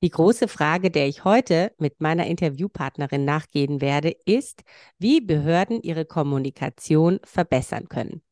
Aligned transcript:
Die 0.00 0.10
große 0.10 0.46
Frage, 0.46 0.92
der 0.92 1.08
ich 1.08 1.24
heute 1.24 1.72
mit 1.78 2.00
meiner 2.00 2.26
Interviewpartnerin 2.26 3.24
nachgehen 3.24 3.80
werde, 3.80 4.14
ist, 4.24 4.62
wie 4.98 5.20
Behörden 5.20 5.82
ihre 5.82 6.04
Kommunikation 6.04 7.18
verbessern 7.24 7.88
können. 7.88 8.22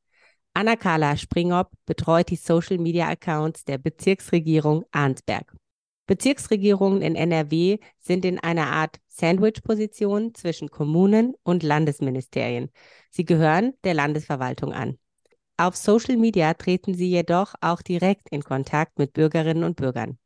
Anna-Carla 0.54 1.16
Springop 1.16 1.72
betreut 1.84 2.30
die 2.30 2.36
Social-Media-Accounts 2.36 3.64
der 3.64 3.78
Bezirksregierung 3.78 4.84
Arnsberg. 4.92 5.54
Bezirksregierungen 6.06 7.02
in 7.02 7.16
NRW 7.16 7.78
sind 7.98 8.24
in 8.24 8.38
einer 8.38 8.68
Art 8.68 9.00
Sandwich-Position 9.08 10.34
zwischen 10.34 10.70
Kommunen 10.70 11.34
und 11.42 11.64
Landesministerien. 11.64 12.70
Sie 13.10 13.24
gehören 13.24 13.74
der 13.82 13.94
Landesverwaltung 13.94 14.72
an. 14.72 14.98
Auf 15.58 15.74
Social 15.74 16.18
Media 16.18 16.52
treten 16.52 16.92
sie 16.92 17.08
jedoch 17.08 17.54
auch 17.62 17.80
direkt 17.80 18.28
in 18.30 18.42
Kontakt 18.42 18.98
mit 18.98 19.14
Bürgerinnen 19.14 19.64
und 19.64 19.76
Bürgern. 19.76 20.18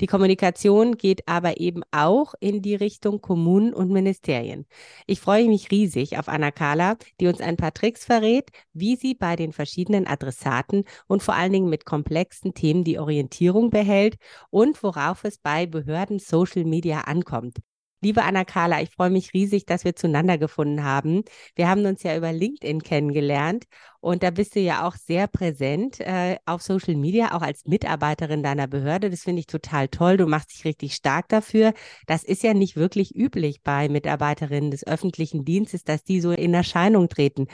Die 0.00 0.08
Kommunikation 0.08 0.96
geht 0.96 1.28
aber 1.28 1.60
eben 1.60 1.82
auch 1.92 2.34
in 2.40 2.62
die 2.62 2.74
Richtung 2.74 3.20
Kommunen 3.20 3.74
und 3.74 3.92
Ministerien. 3.92 4.66
Ich 5.06 5.20
freue 5.20 5.46
mich 5.46 5.70
riesig 5.70 6.18
auf 6.18 6.28
Anna 6.28 6.50
Kahler, 6.50 6.96
die 7.20 7.28
uns 7.28 7.40
ein 7.40 7.56
paar 7.56 7.72
Tricks 7.72 8.04
verrät, 8.04 8.50
wie 8.72 8.96
sie 8.96 9.14
bei 9.14 9.36
den 9.36 9.52
verschiedenen 9.52 10.08
Adressaten 10.08 10.82
und 11.06 11.22
vor 11.22 11.34
allen 11.34 11.52
Dingen 11.52 11.70
mit 11.70 11.84
komplexen 11.84 12.52
Themen 12.52 12.82
die 12.82 12.98
Orientierung 12.98 13.70
behält 13.70 14.16
und 14.50 14.82
worauf 14.82 15.22
es 15.22 15.38
bei 15.38 15.66
Behörden 15.66 16.18
Social 16.18 16.64
Media 16.64 17.02
ankommt. 17.02 17.58
Liebe 18.04 18.24
Anna-Carla, 18.24 18.82
ich 18.82 18.90
freue 18.90 19.10
mich 19.10 19.32
riesig, 19.32 19.64
dass 19.64 19.84
wir 19.84 19.94
zueinander 19.94 20.36
gefunden 20.36 20.82
haben. 20.82 21.22
Wir 21.54 21.68
haben 21.68 21.86
uns 21.86 22.02
ja 22.02 22.16
über 22.16 22.32
LinkedIn 22.32 22.82
kennengelernt 22.82 23.66
und 24.00 24.24
da 24.24 24.30
bist 24.30 24.56
du 24.56 24.60
ja 24.60 24.88
auch 24.88 24.96
sehr 24.96 25.28
präsent 25.28 26.00
äh, 26.00 26.36
auf 26.44 26.62
Social 26.62 26.96
Media, 26.96 27.32
auch 27.32 27.42
als 27.42 27.64
Mitarbeiterin 27.64 28.42
deiner 28.42 28.66
Behörde. 28.66 29.08
Das 29.08 29.22
finde 29.22 29.38
ich 29.38 29.46
total 29.46 29.86
toll. 29.86 30.16
Du 30.16 30.26
machst 30.26 30.52
dich 30.52 30.64
richtig 30.64 30.94
stark 30.94 31.28
dafür. 31.28 31.74
Das 32.08 32.24
ist 32.24 32.42
ja 32.42 32.54
nicht 32.54 32.74
wirklich 32.74 33.14
üblich 33.14 33.62
bei 33.62 33.88
Mitarbeiterinnen 33.88 34.72
des 34.72 34.84
öffentlichen 34.84 35.44
Dienstes, 35.44 35.84
dass 35.84 36.02
die 36.02 36.20
so 36.20 36.32
in 36.32 36.54
Erscheinung 36.54 37.08
treten. 37.08 37.46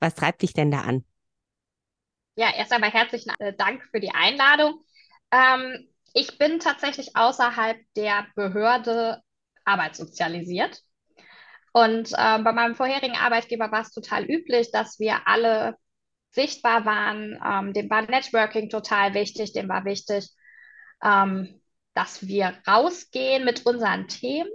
Was 0.00 0.16
treibt 0.16 0.42
dich 0.42 0.52
denn 0.52 0.72
da 0.72 0.80
an? 0.80 1.04
Ja, 2.34 2.52
erst 2.52 2.72
einmal 2.72 2.90
herzlichen 2.90 3.30
äh, 3.38 3.54
Dank 3.54 3.84
für 3.92 4.00
die 4.00 4.12
Einladung. 4.12 4.80
Ähm, 5.30 5.88
ich 6.12 6.38
bin 6.38 6.58
tatsächlich 6.58 7.14
außerhalb 7.14 7.78
der 7.94 8.26
Behörde 8.34 9.22
arbeitssozialisiert. 9.64 10.80
Und 11.72 12.12
äh, 12.12 12.38
bei 12.42 12.52
meinem 12.52 12.74
vorherigen 12.74 13.16
Arbeitgeber 13.16 13.72
war 13.72 13.80
es 13.80 13.90
total 13.92 14.24
üblich, 14.24 14.70
dass 14.72 14.98
wir 14.98 15.26
alle 15.26 15.76
sichtbar 16.30 16.84
waren. 16.84 17.38
Ähm, 17.44 17.72
dem 17.72 17.88
war 17.90 18.02
Networking 18.02 18.68
total 18.68 19.14
wichtig, 19.14 19.52
dem 19.52 19.68
war 19.68 19.84
wichtig, 19.84 20.30
ähm, 21.02 21.60
dass 21.94 22.26
wir 22.26 22.58
rausgehen 22.66 23.44
mit 23.44 23.66
unseren 23.66 24.08
Themen. 24.08 24.50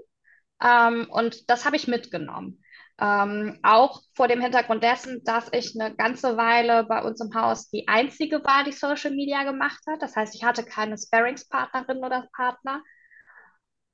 Ähm, 0.62 1.08
und 1.10 1.50
das 1.50 1.66
habe 1.66 1.76
ich 1.76 1.88
mitgenommen. 1.88 2.64
Ähm, 3.00 3.60
auch 3.62 4.02
vor 4.16 4.28
dem 4.28 4.42
Hintergrund 4.42 4.84
dessen, 4.84 5.24
dass 5.24 5.50
ich 5.54 5.80
eine 5.80 5.96
ganze 5.96 6.36
Weile 6.36 6.84
bei 6.84 7.04
uns 7.04 7.22
im 7.22 7.34
Haus 7.36 7.70
die 7.70 7.88
einzige 7.88 8.44
war, 8.44 8.64
die 8.64 8.72
Social 8.72 9.12
Media 9.12 9.44
gemacht 9.44 9.82
hat. 9.88 10.02
Das 10.02 10.16
heißt, 10.16 10.34
ich 10.34 10.44
hatte 10.44 10.64
keine 10.64 10.98
Sparringspartnerin 10.98 12.04
oder 12.04 12.28
Partner. 12.36 12.82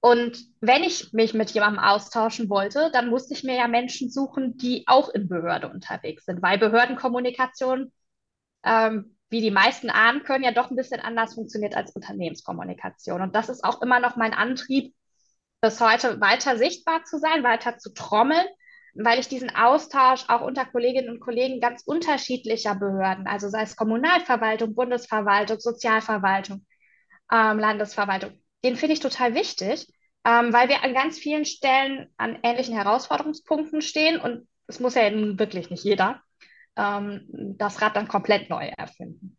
Und 0.06 0.38
wenn 0.59 0.84
ich 0.84 1.14
mich 1.14 1.34
mit 1.34 1.52
jemandem 1.52 1.81
austauschen 1.81 2.50
wollte, 2.50 2.91
dann 2.91 3.09
musste 3.09 3.34
ich 3.34 3.46
mir 3.46 3.56
ja 3.56 3.69
Menschen 3.69 4.12
suchen, 4.12 4.58
die 4.58 4.84
auch 4.86 5.08
in 5.08 5.30
Behörde 5.30 5.69
unterwegs 5.69 6.25
sind, 6.25 6.41
weil 6.41 6.58
Behördenkommunikation, 6.58 7.94
ähm, 8.66 9.18
wie 9.30 9.40
die 9.40 9.50
meisten 9.50 9.90
ahnen 9.90 10.24
können, 10.24 10.44
ja 10.44 10.52
doch 10.52 10.69
ein 10.69 10.75
bisschen 10.75 11.00
anders 11.00 11.36
funktioniert 11.36 11.78
als 11.78 11.91
Unternehmenskommunikation. 11.91 13.22
Und 13.22 13.34
das 13.34 13.47
ist 13.47 13.64
auch 13.64 13.81
immer 13.81 14.02
noch 14.02 14.18
mein 14.18 14.34
Antrieb, 14.34 14.94
bis 15.62 15.80
heute 15.80 16.20
weiter 16.20 16.58
sichtbar 16.58 17.06
zu 17.06 17.18
sein, 17.18 17.46
weiter 17.46 17.78
zu 17.78 17.94
trommeln, 17.94 18.46
weil 18.96 19.20
ich 19.20 19.30
diesen 19.30 19.56
Austausch 19.56 20.25
auch 20.28 20.41
unter 20.41 20.66
Kolleginnen 20.66 21.12
und 21.12 21.22
Kollegen 21.22 21.62
ganz 21.62 21.81
unterschiedlicher 21.85 22.75
Behörden, 22.75 23.25
also 23.25 23.47
sei 23.47 23.62
es 23.62 23.78
Kommunalverwaltung, 23.78 24.75
Bundesverwaltung, 24.75 25.62
Sozialverwaltung, 25.62 26.66
ähm, 27.31 27.58
Landesverwaltung, 27.58 28.38
den 28.66 28.75
finde 28.75 28.96
ich 28.96 29.00
total 29.00 29.34
wichtig, 29.34 29.88
ähm, 30.25 30.53
weil 30.53 30.69
wir 30.69 30.84
an 30.84 30.94
ganz 30.94 31.17
vielen 31.19 31.45
Stellen 31.45 32.07
an 32.17 32.39
ähnlichen 32.44 32.75
Herausforderungspunkten 32.75 33.81
stehen 33.81 34.19
und 34.19 34.47
es 34.67 34.79
muss 34.79 34.95
ja 34.95 35.11
wirklich 35.11 35.69
nicht 35.69 35.84
jeder 35.84 36.22
ähm, 36.78 37.28
das 37.57 37.81
Rad 37.81 37.95
dann 37.95 38.07
komplett 38.07 38.50
neu 38.50 38.66
erfinden. 38.78 39.38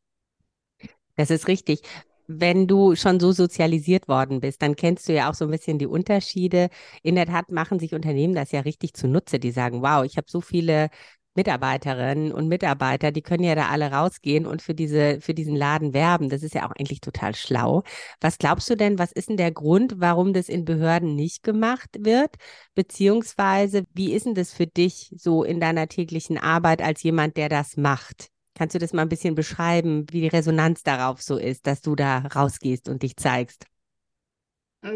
Das 1.16 1.30
ist 1.30 1.48
richtig. 1.48 1.80
Wenn 2.26 2.66
du 2.66 2.96
schon 2.96 3.20
so 3.20 3.32
sozialisiert 3.32 4.08
worden 4.08 4.40
bist, 4.40 4.62
dann 4.62 4.76
kennst 4.76 5.08
du 5.08 5.12
ja 5.12 5.30
auch 5.30 5.34
so 5.34 5.44
ein 5.44 5.50
bisschen 5.50 5.78
die 5.78 5.86
Unterschiede. 5.86 6.70
In 7.02 7.16
der 7.16 7.26
Tat 7.26 7.50
machen 7.50 7.78
sich 7.78 7.94
Unternehmen 7.94 8.34
das 8.34 8.50
ja 8.50 8.60
richtig 8.60 8.94
zunutze. 8.94 9.38
Die 9.38 9.50
sagen, 9.50 9.82
wow, 9.82 10.04
ich 10.04 10.16
habe 10.16 10.26
so 10.30 10.40
viele 10.40 10.88
Mitarbeiterinnen 11.34 12.32
und 12.32 12.48
Mitarbeiter, 12.48 13.12
die 13.12 13.22
können 13.22 13.44
ja 13.44 13.54
da 13.54 13.68
alle 13.68 13.90
rausgehen 13.90 14.46
und 14.46 14.62
für 14.62 14.74
diese, 14.74 15.20
für 15.20 15.34
diesen 15.34 15.56
Laden 15.56 15.92
werben. 15.94 16.28
Das 16.28 16.42
ist 16.42 16.54
ja 16.54 16.66
auch 16.66 16.72
eigentlich 16.78 17.00
total 17.00 17.34
schlau. 17.34 17.82
Was 18.20 18.38
glaubst 18.38 18.68
du 18.70 18.76
denn, 18.76 18.98
was 18.98 19.12
ist 19.12 19.28
denn 19.28 19.36
der 19.36 19.52
Grund, 19.52 19.94
warum 19.98 20.32
das 20.32 20.48
in 20.48 20.64
Behörden 20.64 21.14
nicht 21.14 21.42
gemacht 21.42 21.90
wird? 21.98 22.36
Beziehungsweise, 22.74 23.84
wie 23.94 24.12
ist 24.12 24.26
denn 24.26 24.34
das 24.34 24.52
für 24.52 24.66
dich 24.66 25.12
so 25.16 25.44
in 25.44 25.60
deiner 25.60 25.88
täglichen 25.88 26.38
Arbeit 26.38 26.82
als 26.82 27.02
jemand, 27.02 27.36
der 27.36 27.48
das 27.48 27.76
macht? 27.76 28.28
Kannst 28.54 28.74
du 28.74 28.78
das 28.78 28.92
mal 28.92 29.02
ein 29.02 29.08
bisschen 29.08 29.34
beschreiben, 29.34 30.06
wie 30.10 30.20
die 30.20 30.28
Resonanz 30.28 30.82
darauf 30.84 31.20
so 31.22 31.36
ist, 31.36 31.66
dass 31.66 31.80
du 31.80 31.96
da 31.96 32.18
rausgehst 32.18 32.88
und 32.88 33.02
dich 33.02 33.16
zeigst? 33.16 33.66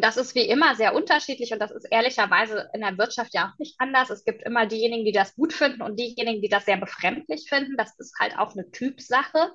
Das 0.00 0.18
ist 0.18 0.34
wie 0.34 0.46
immer 0.46 0.74
sehr 0.76 0.94
unterschiedlich 0.94 1.52
und 1.52 1.60
das 1.60 1.70
ist 1.70 1.86
ehrlicherweise 1.90 2.68
in 2.74 2.82
der 2.82 2.98
Wirtschaft 2.98 3.32
ja 3.32 3.48
auch 3.48 3.58
nicht 3.58 3.74
anders. 3.78 4.10
Es 4.10 4.22
gibt 4.22 4.42
immer 4.42 4.66
diejenigen, 4.66 5.06
die 5.06 5.12
das 5.12 5.34
gut 5.34 5.54
finden 5.54 5.80
und 5.80 5.98
diejenigen, 5.98 6.42
die 6.42 6.50
das 6.50 6.66
sehr 6.66 6.76
befremdlich 6.76 7.46
finden. 7.48 7.76
Das 7.78 7.98
ist 7.98 8.14
halt 8.20 8.36
auch 8.36 8.52
eine 8.52 8.70
Typsache. 8.70 9.50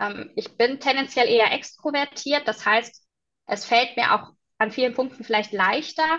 Ähm, 0.00 0.32
ich 0.34 0.56
bin 0.56 0.80
tendenziell 0.80 1.28
eher 1.28 1.52
extrovertiert. 1.52 2.48
Das 2.48 2.66
heißt, 2.66 3.04
es 3.46 3.64
fällt 3.64 3.96
mir 3.96 4.14
auch 4.14 4.32
an 4.58 4.72
vielen 4.72 4.94
Punkten 4.94 5.22
vielleicht 5.22 5.52
leichter, 5.52 6.18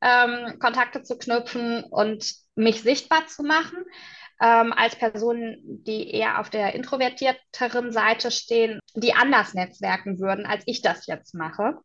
ähm, 0.00 0.58
Kontakte 0.60 1.02
zu 1.02 1.18
knüpfen 1.18 1.82
und 1.84 2.34
mich 2.54 2.82
sichtbar 2.82 3.26
zu 3.26 3.42
machen, 3.42 3.78
ähm, 4.40 4.72
als 4.72 4.94
Personen, 4.94 5.58
die 5.82 6.10
eher 6.10 6.38
auf 6.40 6.50
der 6.50 6.74
introvertierteren 6.74 7.90
Seite 7.90 8.30
stehen, 8.30 8.78
die 8.94 9.14
anders 9.14 9.54
netzwerken 9.54 10.20
würden, 10.20 10.46
als 10.46 10.62
ich 10.66 10.82
das 10.82 11.06
jetzt 11.06 11.34
mache. 11.34 11.80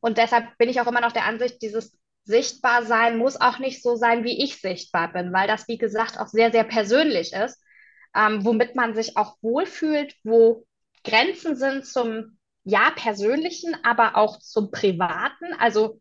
Und 0.00 0.18
deshalb 0.18 0.56
bin 0.58 0.68
ich 0.68 0.80
auch 0.80 0.86
immer 0.86 1.00
noch 1.00 1.12
der 1.12 1.24
Ansicht, 1.24 1.62
dieses 1.62 1.96
Sichtbarsein 2.24 3.16
muss 3.16 3.40
auch 3.40 3.58
nicht 3.58 3.82
so 3.82 3.96
sein, 3.96 4.22
wie 4.22 4.44
ich 4.44 4.60
sichtbar 4.60 5.12
bin, 5.12 5.32
weil 5.32 5.48
das, 5.48 5.66
wie 5.66 5.78
gesagt, 5.78 6.18
auch 6.18 6.26
sehr, 6.26 6.52
sehr 6.52 6.64
persönlich 6.64 7.32
ist, 7.32 7.58
ähm, 8.14 8.44
womit 8.44 8.74
man 8.74 8.94
sich 8.94 9.16
auch 9.16 9.36
wohlfühlt, 9.40 10.14
wo 10.24 10.66
Grenzen 11.04 11.56
sind 11.56 11.86
zum, 11.86 12.38
ja, 12.64 12.90
persönlichen, 12.90 13.74
aber 13.82 14.16
auch 14.16 14.38
zum 14.40 14.70
privaten. 14.70 15.54
Also 15.58 16.00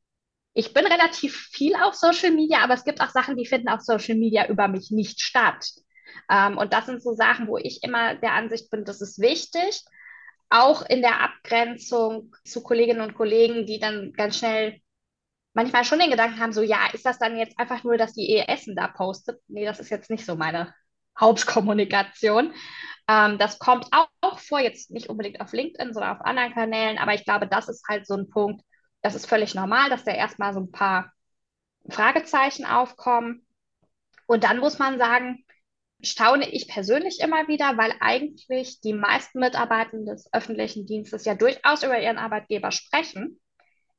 ich 0.54 0.74
bin 0.74 0.86
relativ 0.86 1.48
viel 1.52 1.76
auf 1.76 1.94
Social 1.94 2.32
Media, 2.32 2.60
aber 2.60 2.74
es 2.74 2.84
gibt 2.84 3.00
auch 3.00 3.10
Sachen, 3.10 3.38
die 3.38 3.46
finden 3.46 3.70
auf 3.70 3.82
Social 3.82 4.16
Media 4.16 4.48
über 4.48 4.68
mich 4.68 4.92
nicht 4.92 5.22
statt. 5.22 5.66
Ähm, 6.30 6.58
und 6.58 6.74
das 6.74 6.88
sind 6.88 7.02
so 7.02 7.14
Sachen, 7.14 7.48
wo 7.48 7.58
ich 7.58 7.84
immer 7.84 8.16
der 8.16 8.34
Ansicht 8.34 8.70
bin, 8.70 8.84
das 8.84 9.00
ist 9.02 9.20
wichtig 9.20 9.82
auch 10.50 10.82
in 10.84 11.02
der 11.02 11.22
Abgrenzung 11.22 12.36
zu 12.46 12.64
Kolleginnen 12.64 13.02
und 13.02 13.16
Kollegen, 13.16 13.66
die 13.66 13.80
dann 13.80 14.14
ganz 14.14 14.38
schnell 14.38 14.80
manchmal 15.54 15.84
schon 15.84 16.00
den 16.00 16.12
Gedanken 16.12 16.40
haben, 16.40 16.54
so 16.54 16.62
ja, 16.62 16.88
ist 16.94 17.06
das 17.06 17.20
dann 17.20 17.38
jetzt 17.38 17.60
einfach 17.60 17.84
nur, 17.84 17.98
dass 17.98 18.14
die 18.14 18.30
ihr 18.30 18.48
Essen 18.48 18.76
da 18.76 18.88
postet? 18.88 19.42
Nee, 19.48 19.66
das 19.66 19.80
ist 19.80 19.90
jetzt 19.90 20.10
nicht 20.10 20.26
so 20.26 20.36
meine 20.36 20.74
Hauptkommunikation. 21.20 22.54
Ähm, 23.08 23.38
das 23.40 23.60
kommt 23.60 23.88
auch, 23.92 24.08
auch, 24.22 24.40
vor, 24.40 24.60
jetzt 24.60 24.92
nicht 24.92 25.10
unbedingt 25.10 25.42
auf 25.42 25.54
LinkedIn, 25.54 25.94
sondern 25.94 26.16
auf 26.18 26.26
anderen 26.26 26.54
Kanälen, 26.54 26.98
aber 27.00 27.14
ich 27.14 27.26
glaube, 27.26 27.48
das 27.48 27.70
ist 27.70 27.84
halt 27.90 28.06
so 28.06 28.16
ein 28.16 28.30
Punkt, 28.30 28.62
das 29.02 29.16
ist 29.16 29.26
völlig 29.26 29.56
normal, 29.56 29.90
dass 29.90 30.04
da 30.04 30.12
erstmal 30.12 30.54
so 30.54 30.60
ein 30.60 30.72
paar 30.72 31.12
Fragezeichen 31.90 32.66
aufkommen. 32.66 33.48
Und 34.28 34.44
dann 34.44 34.60
muss 34.60 34.78
man 34.78 34.98
sagen, 35.00 35.46
staune 36.02 36.50
ich 36.50 36.68
persönlich 36.68 37.20
immer 37.22 37.48
wieder, 37.48 37.78
weil 37.78 37.94
eigentlich 38.00 38.80
die 38.82 38.94
meisten 38.94 39.40
Mitarbeitenden 39.40 40.06
des 40.06 40.32
öffentlichen 40.34 40.86
Dienstes 40.86 41.26
ja 41.26 41.36
durchaus 41.36 41.84
über 41.84 42.00
ihren 42.00 42.18
Arbeitgeber 42.18 42.72
sprechen. 42.72 43.40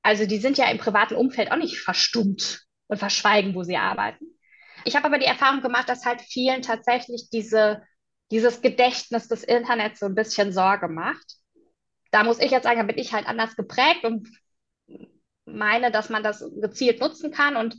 Also 0.03 0.27
die 0.27 0.39
sind 0.39 0.59
ja 0.59 0.71
im 0.71 0.79
privaten 0.79 1.17
Umfeld 1.17 1.51
auch 1.51 1.57
nicht 1.57 1.79
verstummt 1.79 2.63
und 2.87 2.99
verschweigen, 2.99 3.55
wo 3.55 3.63
sie 3.65 3.77
arbeiten. 3.77 4.39
Ich 4.85 4.97
habe 4.97 5.07
aber 5.07 5.19
die 5.19 5.27
Erfahrung 5.27 5.61
gemacht, 5.61 5.89
dass 5.89 6.07
halt 6.07 6.21
vielen 6.21 6.63
tatsächlich 6.63 7.29
diese, 7.31 7.83
dieses 8.31 8.63
Gedächtnis 8.63 9.29
des 9.29 9.43
Internets 9.43 10.01
so 10.01 10.07
ein 10.07 10.15
bisschen 10.15 10.53
Sorge 10.53 10.89
macht. 10.89 11.35
Da 12.11 12.25
muss 12.25 12.39
ich 12.39 12.51
jetzt 12.51 12.65
sagen, 12.65 12.79
da 12.79 12.87
bin 12.87 12.99
ich 12.99 13.13
halt 13.13 13.27
anders 13.27 13.57
geprägt 13.57 14.05
und 14.05 14.29
meine, 15.45 15.91
dass 15.91 16.11
man 16.11 16.23
das 16.23 16.45
gezielt 16.61 17.01
nutzen 17.01 17.33
kann. 17.33 17.57
Und 17.57 17.77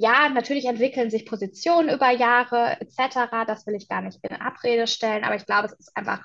ja, 0.00 0.30
natürlich 0.30 0.64
entwickeln 0.64 1.10
sich 1.10 1.26
Positionen 1.26 1.90
über 1.90 2.10
Jahre 2.10 2.80
etc. 2.80 3.44
Das 3.44 3.66
will 3.66 3.74
ich 3.74 3.86
gar 3.86 4.00
nicht 4.00 4.18
in 4.24 4.34
Abrede 4.34 4.86
stellen, 4.86 5.24
aber 5.24 5.36
ich 5.36 5.44
glaube, 5.44 5.66
es 5.66 5.74
ist 5.74 5.94
einfach 5.94 6.22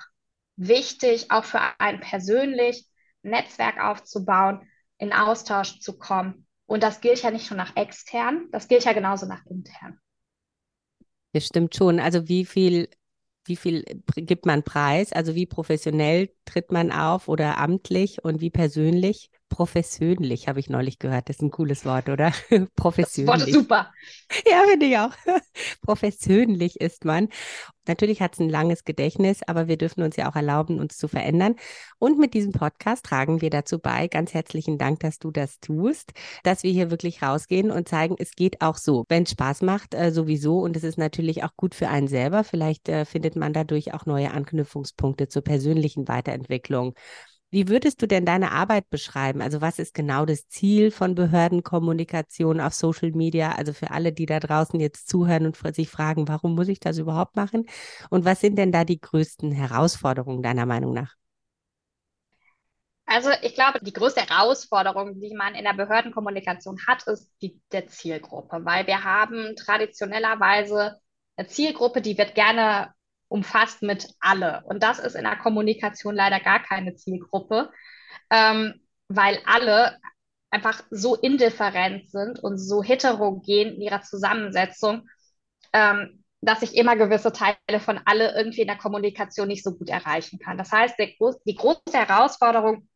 wichtig, 0.56 1.30
auch 1.30 1.44
für 1.44 1.60
einen 1.78 2.00
persönlich 2.00 2.86
ein 3.22 3.32
Netzwerk 3.32 3.78
aufzubauen, 3.78 4.66
in 4.96 5.12
Austausch 5.12 5.78
zu 5.80 5.98
kommen. 5.98 6.46
Und 6.64 6.82
das 6.82 7.02
gilt 7.02 7.22
ja 7.22 7.30
nicht 7.30 7.50
nur 7.50 7.58
nach 7.58 7.76
extern, 7.76 8.48
das 8.50 8.66
gilt 8.68 8.86
ja 8.86 8.94
genauso 8.94 9.26
nach 9.26 9.44
intern. 9.44 10.00
Das 11.34 11.44
stimmt 11.44 11.76
schon. 11.76 12.00
Also 12.00 12.28
wie 12.28 12.46
viel, 12.46 12.88
wie 13.44 13.56
viel 13.56 13.84
gibt 14.14 14.46
man 14.46 14.62
preis? 14.62 15.12
Also 15.12 15.34
wie 15.34 15.44
professionell 15.44 16.30
tritt 16.46 16.72
man 16.72 16.90
auf 16.92 17.28
oder 17.28 17.58
amtlich 17.58 18.24
und 18.24 18.40
wie 18.40 18.50
persönlich? 18.50 19.28
Professionlich, 19.48 20.48
habe 20.48 20.60
ich 20.60 20.68
neulich 20.68 20.98
gehört. 20.98 21.28
Das 21.28 21.36
ist 21.36 21.42
ein 21.42 21.50
cooles 21.50 21.84
Wort, 21.84 22.08
oder? 22.08 22.32
Professionlich. 22.74 23.26
Das 23.26 23.40
Wort 23.40 23.48
ist 23.48 23.54
super. 23.54 23.92
Ja, 24.50 24.62
finde 24.68 24.86
ich 24.86 24.98
auch. 24.98 25.12
Professionlich 25.82 26.80
ist 26.80 27.04
man. 27.04 27.28
Natürlich 27.86 28.20
hat 28.20 28.34
es 28.34 28.40
ein 28.40 28.48
langes 28.48 28.84
Gedächtnis, 28.84 29.40
aber 29.46 29.68
wir 29.68 29.76
dürfen 29.76 30.02
uns 30.02 30.16
ja 30.16 30.28
auch 30.28 30.36
erlauben, 30.36 30.80
uns 30.80 30.96
zu 30.96 31.06
verändern. 31.06 31.54
Und 31.98 32.18
mit 32.18 32.34
diesem 32.34 32.52
Podcast 32.52 33.04
tragen 33.04 33.40
wir 33.40 33.50
dazu 33.50 33.78
bei. 33.78 34.08
Ganz 34.08 34.34
herzlichen 34.34 34.78
Dank, 34.78 35.00
dass 35.00 35.18
du 35.18 35.30
das 35.30 35.60
tust, 35.60 36.12
dass 36.42 36.64
wir 36.64 36.72
hier 36.72 36.90
wirklich 36.90 37.22
rausgehen 37.22 37.70
und 37.70 37.88
zeigen, 37.88 38.16
es 38.18 38.32
geht 38.32 38.60
auch 38.60 38.76
so. 38.76 39.04
Wenn 39.08 39.22
es 39.22 39.30
Spaß 39.30 39.62
macht, 39.62 39.94
äh, 39.94 40.10
sowieso. 40.10 40.58
Und 40.58 40.76
es 40.76 40.82
ist 40.82 40.98
natürlich 40.98 41.44
auch 41.44 41.54
gut 41.56 41.74
für 41.74 41.88
einen 41.88 42.08
selber. 42.08 42.42
Vielleicht 42.42 42.88
äh, 42.88 43.04
findet 43.04 43.36
man 43.36 43.52
dadurch 43.52 43.94
auch 43.94 44.06
neue 44.06 44.32
Anknüpfungspunkte 44.32 45.28
zur 45.28 45.42
persönlichen 45.42 46.08
Weiterentwicklung. 46.08 46.94
Wie 47.50 47.68
würdest 47.68 48.02
du 48.02 48.06
denn 48.06 48.26
deine 48.26 48.50
Arbeit 48.52 48.90
beschreiben? 48.90 49.40
Also 49.40 49.60
was 49.60 49.78
ist 49.78 49.94
genau 49.94 50.26
das 50.26 50.48
Ziel 50.48 50.90
von 50.90 51.14
Behördenkommunikation 51.14 52.60
auf 52.60 52.74
Social 52.74 53.12
Media? 53.12 53.52
Also 53.52 53.72
für 53.72 53.90
alle, 53.92 54.12
die 54.12 54.26
da 54.26 54.40
draußen 54.40 54.78
jetzt 54.80 55.08
zuhören 55.08 55.46
und 55.46 55.56
sich 55.74 55.88
fragen, 55.88 56.28
warum 56.28 56.54
muss 56.54 56.68
ich 56.68 56.80
das 56.80 56.98
überhaupt 56.98 57.36
machen? 57.36 57.66
Und 58.10 58.24
was 58.24 58.40
sind 58.40 58.56
denn 58.58 58.72
da 58.72 58.84
die 58.84 59.00
größten 59.00 59.52
Herausforderungen 59.52 60.42
deiner 60.42 60.66
Meinung 60.66 60.92
nach? 60.92 61.14
Also 63.06 63.30
ich 63.42 63.54
glaube, 63.54 63.78
die 63.82 63.92
größte 63.92 64.20
Herausforderung, 64.22 65.20
die 65.20 65.34
man 65.34 65.54
in 65.54 65.64
der 65.64 65.74
Behördenkommunikation 65.74 66.78
hat, 66.88 67.06
ist 67.06 67.30
die 67.40 67.60
der 67.70 67.86
Zielgruppe, 67.86 68.64
weil 68.64 68.86
wir 68.88 69.04
haben 69.04 69.54
traditionellerweise 69.56 70.98
eine 71.36 71.46
Zielgruppe, 71.46 72.02
die 72.02 72.18
wird 72.18 72.34
gerne 72.34 72.92
umfasst 73.28 73.82
mit 73.82 74.08
alle. 74.20 74.62
Und 74.64 74.82
das 74.82 74.98
ist 74.98 75.16
in 75.16 75.24
der 75.24 75.36
Kommunikation 75.36 76.14
leider 76.14 76.40
gar 76.40 76.62
keine 76.62 76.94
Zielgruppe, 76.94 77.70
ähm, 78.30 78.80
weil 79.08 79.40
alle 79.46 79.98
einfach 80.50 80.82
so 80.90 81.16
indifferent 81.16 82.10
sind 82.10 82.38
und 82.40 82.58
so 82.58 82.82
heterogen 82.82 83.74
in 83.74 83.80
ihrer 83.80 84.02
Zusammensetzung, 84.02 85.08
ähm, 85.72 86.24
dass 86.40 86.62
ich 86.62 86.76
immer 86.76 86.96
gewisse 86.96 87.32
Teile 87.32 87.80
von 87.80 88.00
alle 88.04 88.34
irgendwie 88.36 88.62
in 88.62 88.68
der 88.68 88.78
Kommunikation 88.78 89.48
nicht 89.48 89.64
so 89.64 89.74
gut 89.74 89.88
erreichen 89.88 90.38
kann. 90.38 90.56
Das 90.56 90.70
heißt, 90.70 90.98
die, 90.98 91.16
die 91.44 91.54
große 91.54 91.80
Herausforderung, 91.92 92.88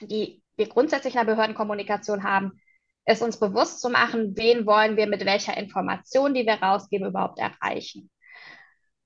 die 0.00 0.42
wir 0.56 0.68
grundsätzlich 0.68 1.14
in 1.14 1.20
der 1.20 1.32
Behördenkommunikation 1.32 2.22
haben, 2.22 2.60
ist 3.06 3.22
uns 3.22 3.38
bewusst 3.38 3.80
zu 3.80 3.90
machen, 3.90 4.36
wen 4.36 4.64
wollen 4.66 4.96
wir 4.96 5.06
mit 5.06 5.24
welcher 5.26 5.56
Information, 5.56 6.32
die 6.32 6.46
wir 6.46 6.54
rausgeben, 6.54 7.08
überhaupt 7.08 7.38
erreichen 7.38 8.10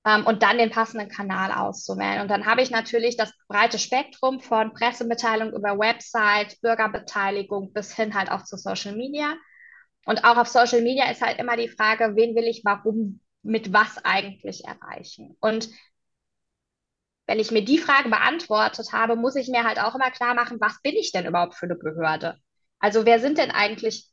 ähm, 0.05 0.25
und 0.25 0.43
dann 0.43 0.57
den 0.57 0.71
passenden 0.71 1.09
Kanal 1.09 1.51
auszuwählen. 1.51 2.21
Und 2.21 2.29
dann 2.29 2.45
habe 2.45 2.61
ich 2.61 2.71
natürlich 2.71 3.17
das 3.17 3.33
breite 3.47 3.79
Spektrum 3.79 4.39
von 4.39 4.73
Pressemitteilung 4.73 5.53
über 5.53 5.77
Website, 5.77 6.59
Bürgerbeteiligung 6.61 7.73
bis 7.73 7.95
hin 7.95 8.13
halt 8.13 8.31
auch 8.31 8.43
zu 8.43 8.57
Social 8.57 8.95
Media. 8.95 9.35
Und 10.05 10.23
auch 10.23 10.37
auf 10.37 10.47
Social 10.47 10.81
Media 10.81 11.09
ist 11.11 11.21
halt 11.21 11.39
immer 11.39 11.57
die 11.57 11.69
Frage, 11.69 12.15
wen 12.15 12.35
will 12.35 12.45
ich 12.45 12.61
warum 12.63 13.21
mit 13.43 13.73
was 13.73 14.03
eigentlich 14.03 14.63
erreichen? 14.65 15.35
Und 15.39 15.69
wenn 17.27 17.39
ich 17.39 17.51
mir 17.51 17.63
die 17.63 17.77
Frage 17.77 18.09
beantwortet 18.09 18.91
habe, 18.91 19.15
muss 19.15 19.35
ich 19.35 19.49
mir 19.49 19.63
halt 19.63 19.79
auch 19.79 19.93
immer 19.93 20.09
klar 20.09 20.33
machen, 20.33 20.57
was 20.59 20.81
bin 20.81 20.95
ich 20.95 21.11
denn 21.11 21.27
überhaupt 21.27 21.53
für 21.55 21.67
eine 21.67 21.75
Behörde? 21.75 22.39
Also 22.79 23.05
wer 23.05 23.19
sind 23.19 23.37
denn 23.37 23.51
eigentlich 23.51 24.09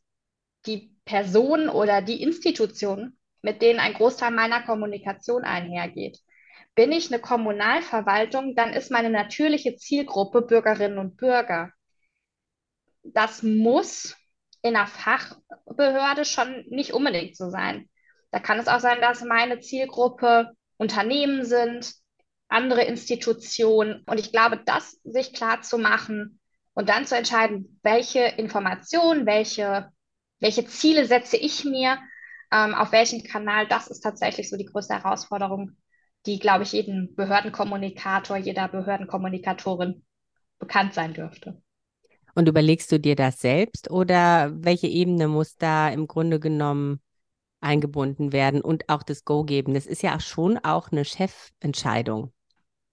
die 0.67 0.95
Personen 1.07 1.69
oder 1.69 2.03
die 2.03 2.23
Institutionen, 2.23 3.16
mit 3.47 3.63
denen 3.63 3.79
ein 3.79 3.95
Großteil 3.95 4.33
meiner 4.33 4.61
Kommunikation 4.65 5.45
einhergeht. 5.45 6.19
Bin 6.75 6.91
ich 6.91 7.13
eine 7.13 7.21
Kommunalverwaltung, 7.21 8.57
dann 8.57 8.73
ist 8.73 8.91
meine 8.91 9.09
natürliche 9.09 9.77
Zielgruppe 9.77 10.43
Bürgerinnen 10.43 10.99
und 10.99 11.17
Bürger. 11.17 11.71
Das 13.05 13.45
muss 13.45 14.17
in 14.63 14.75
einer 14.75 14.89
Fachbehörde 14.89 16.25
schon 16.25 16.65
nicht 16.71 16.93
unbedingt 16.93 17.37
so 17.37 17.49
sein. 17.49 17.89
Da 18.33 18.41
kann 18.41 18.59
es 18.59 18.67
auch 18.67 18.81
sein, 18.81 19.01
dass 19.01 19.23
meine 19.23 19.61
Zielgruppe 19.61 20.51
Unternehmen 20.77 21.45
sind, 21.45 21.95
andere 22.49 22.83
Institutionen. 22.83 24.03
Und 24.07 24.19
ich 24.19 24.33
glaube, 24.33 24.61
das 24.67 24.99
sich 25.05 25.33
klar 25.33 25.63
zu 25.63 25.79
machen 25.79 26.41
und 26.75 26.89
dann 26.89 27.07
zu 27.07 27.17
entscheiden, 27.17 27.79
welche 27.85 28.25
Informationen, 28.25 29.25
welche, 29.25 29.89
welche 30.41 30.67
Ziele 30.67 31.07
setze 31.07 31.37
ich 31.37 31.65
mir 31.65 31.97
ähm, 32.53 32.75
auf 32.75 32.93
welchem 32.93 33.23
Kanal, 33.23 33.67
das 33.67 33.89
ist 33.89 34.01
tatsächlich 34.01 34.49
so 34.49 34.57
die 34.57 34.67
größte 34.67 34.95
Herausforderung, 34.95 35.73
die, 36.27 36.39
glaube 36.39 36.65
ich, 36.65 36.73
jedem 36.73 37.15
Behördenkommunikator, 37.15 38.37
jeder 38.37 38.69
Behördenkommunikatorin 38.69 40.05
bekannt 40.59 40.95
sein 40.95 41.15
dürfte. 41.15 41.61
Und 42.35 42.49
überlegst 42.49 42.93
du 42.93 43.01
dir 43.01 43.17
das 43.17 43.41
selbst 43.41 43.91
oder 43.91 44.53
welche 44.55 44.89
Ebene 44.89 45.29
muss 45.29 45.57
da 45.57 45.89
im 45.89 46.07
Grunde 46.07 46.39
genommen 46.39 47.01
eingebunden 47.61 48.33
werden 48.33 48.61
und 48.61 48.89
auch 48.89 49.03
das 49.03 49.25
Go 49.25 49.45
geben? 49.45 49.75
Das 49.75 49.87
ist 49.87 50.03
ja 50.03 50.21
schon 50.21 50.59
auch 50.59 50.93
eine 50.93 51.05
Chefentscheidung. 51.05 52.33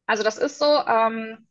Also 0.05 0.23
das 0.23 0.37
ist 0.37 0.59
so, 0.59 0.65
ähm, 0.65 1.47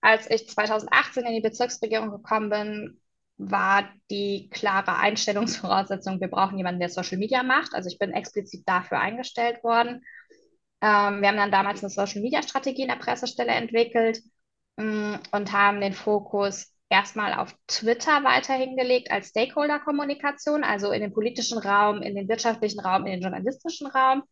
als 0.00 0.28
ich 0.30 0.48
2018 0.48 1.26
in 1.26 1.34
die 1.34 1.40
Bezirksregierung 1.40 2.10
gekommen 2.10 2.50
bin, 2.50 3.00
war 3.38 3.88
die 4.10 4.50
klare 4.50 4.96
Einstellungsvoraussetzung, 4.96 6.20
wir 6.20 6.28
brauchen 6.28 6.58
jemanden, 6.58 6.80
der 6.80 6.88
Social 6.88 7.18
Media 7.18 7.42
macht. 7.42 7.72
Also 7.74 7.88
ich 7.88 7.98
bin 7.98 8.12
explizit 8.12 8.62
dafür 8.66 8.98
eingestellt 8.98 9.62
worden. 9.62 10.04
Ähm, 10.80 11.20
wir 11.20 11.28
haben 11.28 11.36
dann 11.36 11.52
damals 11.52 11.82
eine 11.82 11.90
Social 11.90 12.20
Media 12.20 12.42
Strategie 12.42 12.82
in 12.82 12.88
der 12.88 12.96
Pressestelle 12.96 13.52
entwickelt 13.52 14.20
mh, 14.76 14.84
mm, 14.84 15.20
und 15.32 15.52
haben 15.52 15.80
den 15.80 15.94
Fokus 15.94 16.72
erstmal 16.88 17.34
auf 17.34 17.54
Twitter 17.66 18.24
weiterhin 18.24 18.76
gelegt 18.76 19.10
als 19.10 19.28
Stakeholder-Kommunikation, 19.28 20.64
also 20.64 20.90
in 20.90 21.02
den 21.02 21.12
politischen 21.12 21.58
Raum, 21.58 22.02
in 22.02 22.14
den 22.16 22.28
wirtschaftlichen 22.28 22.80
Raum, 22.80 23.06
in 23.06 23.12
den 23.12 23.22
journalistischen 23.22 23.86
Raum 23.88 24.22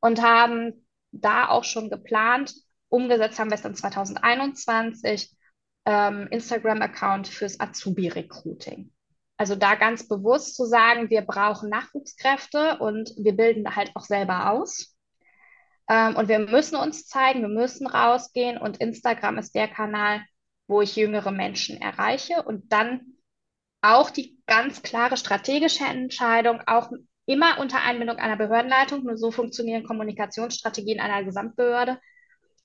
und 0.00 0.22
haben 0.22 0.86
da 1.12 1.48
auch 1.48 1.64
schon 1.64 1.90
geplant, 1.90 2.52
umgesetzt 2.88 3.38
haben 3.38 3.50
wir 3.50 3.54
es 3.54 3.62
dann 3.62 3.74
2021, 3.74 5.30
ähm, 5.88 6.28
Instagram-Account 6.30 7.28
fürs 7.28 7.58
Azubi-Recruiting. 7.58 8.92
Also 9.38 9.54
da 9.54 9.74
ganz 9.74 10.06
bewusst 10.06 10.54
zu 10.54 10.66
sagen, 10.66 11.08
wir 11.08 11.22
brauchen 11.22 11.70
Nachwuchskräfte 11.70 12.78
und 12.78 13.14
wir 13.16 13.34
bilden 13.34 13.74
halt 13.74 13.92
auch 13.94 14.04
selber 14.04 14.50
aus. 14.50 14.94
Ähm, 15.88 16.16
und 16.16 16.28
wir 16.28 16.40
müssen 16.40 16.76
uns 16.76 17.06
zeigen, 17.06 17.40
wir 17.40 17.48
müssen 17.48 17.86
rausgehen 17.86 18.58
und 18.58 18.76
Instagram 18.76 19.38
ist 19.38 19.54
der 19.54 19.66
Kanal, 19.66 20.20
wo 20.66 20.82
ich 20.82 20.94
jüngere 20.94 21.30
Menschen 21.30 21.80
erreiche 21.80 22.42
und 22.42 22.70
dann 22.70 23.14
auch 23.80 24.10
die 24.10 24.38
ganz 24.46 24.82
klare 24.82 25.16
strategische 25.16 25.84
Entscheidung, 25.84 26.60
auch 26.66 26.90
immer 27.24 27.58
unter 27.60 27.80
Einbindung 27.80 28.16
einer 28.16 28.36
Behördenleitung, 28.36 29.04
nur 29.04 29.16
so 29.16 29.30
funktionieren 29.30 29.84
Kommunikationsstrategien 29.84 31.00
einer 31.00 31.24
Gesamtbehörde, 31.24 31.98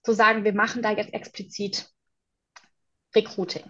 zu 0.01 0.11
sagen, 0.11 0.43
wir 0.43 0.53
machen 0.53 0.81
da 0.81 0.91
jetzt 0.91 1.13
explizit 1.13 1.87
Recruiting. 3.15 3.63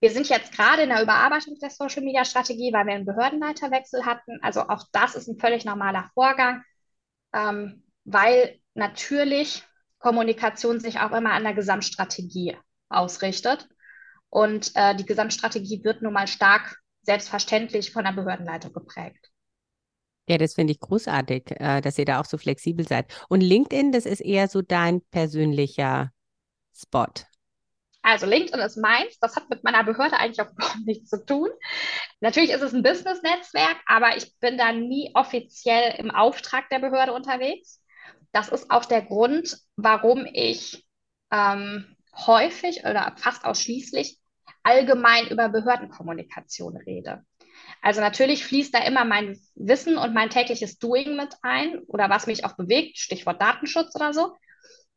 Wir 0.00 0.10
sind 0.10 0.28
jetzt 0.28 0.52
gerade 0.52 0.82
in 0.82 0.88
der 0.88 1.02
Überarbeitung 1.02 1.56
der 1.60 1.70
Social 1.70 2.02
Media 2.02 2.24
Strategie, 2.24 2.72
weil 2.72 2.86
wir 2.86 2.94
einen 2.94 3.06
Behördenleiterwechsel 3.06 4.04
hatten. 4.04 4.38
Also 4.42 4.62
auch 4.62 4.84
das 4.92 5.14
ist 5.14 5.28
ein 5.28 5.38
völlig 5.38 5.64
normaler 5.64 6.10
Vorgang, 6.14 6.64
ähm, 7.32 7.84
weil 8.04 8.58
natürlich 8.74 9.62
Kommunikation 9.98 10.80
sich 10.80 10.98
auch 10.98 11.12
immer 11.12 11.32
an 11.32 11.44
der 11.44 11.54
Gesamtstrategie 11.54 12.56
ausrichtet. 12.88 13.68
Und 14.28 14.72
äh, 14.74 14.96
die 14.96 15.06
Gesamtstrategie 15.06 15.84
wird 15.84 16.02
nun 16.02 16.14
mal 16.14 16.26
stark 16.26 16.78
selbstverständlich 17.02 17.92
von 17.92 18.04
der 18.04 18.12
Behördenleitung 18.12 18.72
geprägt. 18.72 19.30
Ja, 20.28 20.38
das 20.38 20.54
finde 20.54 20.72
ich 20.72 20.80
großartig, 20.80 21.60
äh, 21.60 21.80
dass 21.80 21.98
ihr 21.98 22.04
da 22.04 22.20
auch 22.20 22.24
so 22.24 22.38
flexibel 22.38 22.86
seid. 22.86 23.12
Und 23.28 23.40
LinkedIn, 23.40 23.92
das 23.92 24.06
ist 24.06 24.20
eher 24.20 24.48
so 24.48 24.62
dein 24.62 25.00
persönlicher 25.10 26.10
Spot. 26.74 27.12
Also 28.02 28.26
LinkedIn 28.26 28.60
ist 28.60 28.76
meins. 28.76 29.18
Das 29.20 29.36
hat 29.36 29.48
mit 29.48 29.64
meiner 29.64 29.84
Behörde 29.84 30.18
eigentlich 30.18 30.40
auch 30.40 30.52
überhaupt 30.52 30.86
nichts 30.86 31.10
zu 31.10 31.24
tun. 31.24 31.48
Natürlich 32.20 32.50
ist 32.50 32.62
es 32.62 32.72
ein 32.72 32.82
Business-Netzwerk, 32.82 33.76
aber 33.86 34.16
ich 34.16 34.38
bin 34.40 34.58
da 34.58 34.72
nie 34.72 35.10
offiziell 35.14 35.94
im 35.98 36.10
Auftrag 36.10 36.68
der 36.68 36.80
Behörde 36.80 37.12
unterwegs. 37.12 37.80
Das 38.32 38.48
ist 38.48 38.70
auch 38.70 38.84
der 38.84 39.02
Grund, 39.02 39.58
warum 39.76 40.26
ich 40.32 40.84
ähm, 41.30 41.96
häufig 42.26 42.84
oder 42.84 43.14
fast 43.16 43.44
ausschließlich 43.44 44.18
allgemein 44.62 45.28
über 45.28 45.48
Behördenkommunikation 45.48 46.76
rede. 46.76 47.24
Also 47.80 48.00
natürlich 48.00 48.44
fließt 48.44 48.74
da 48.74 48.84
immer 48.84 49.04
mein 49.04 49.38
Wissen 49.54 49.96
und 49.96 50.14
mein 50.14 50.30
tägliches 50.30 50.78
Doing 50.78 51.16
mit 51.16 51.34
ein 51.42 51.80
oder 51.86 52.10
was 52.10 52.26
mich 52.26 52.44
auch 52.44 52.56
bewegt, 52.56 52.98
Stichwort 52.98 53.40
Datenschutz 53.40 53.94
oder 53.94 54.12
so. 54.12 54.36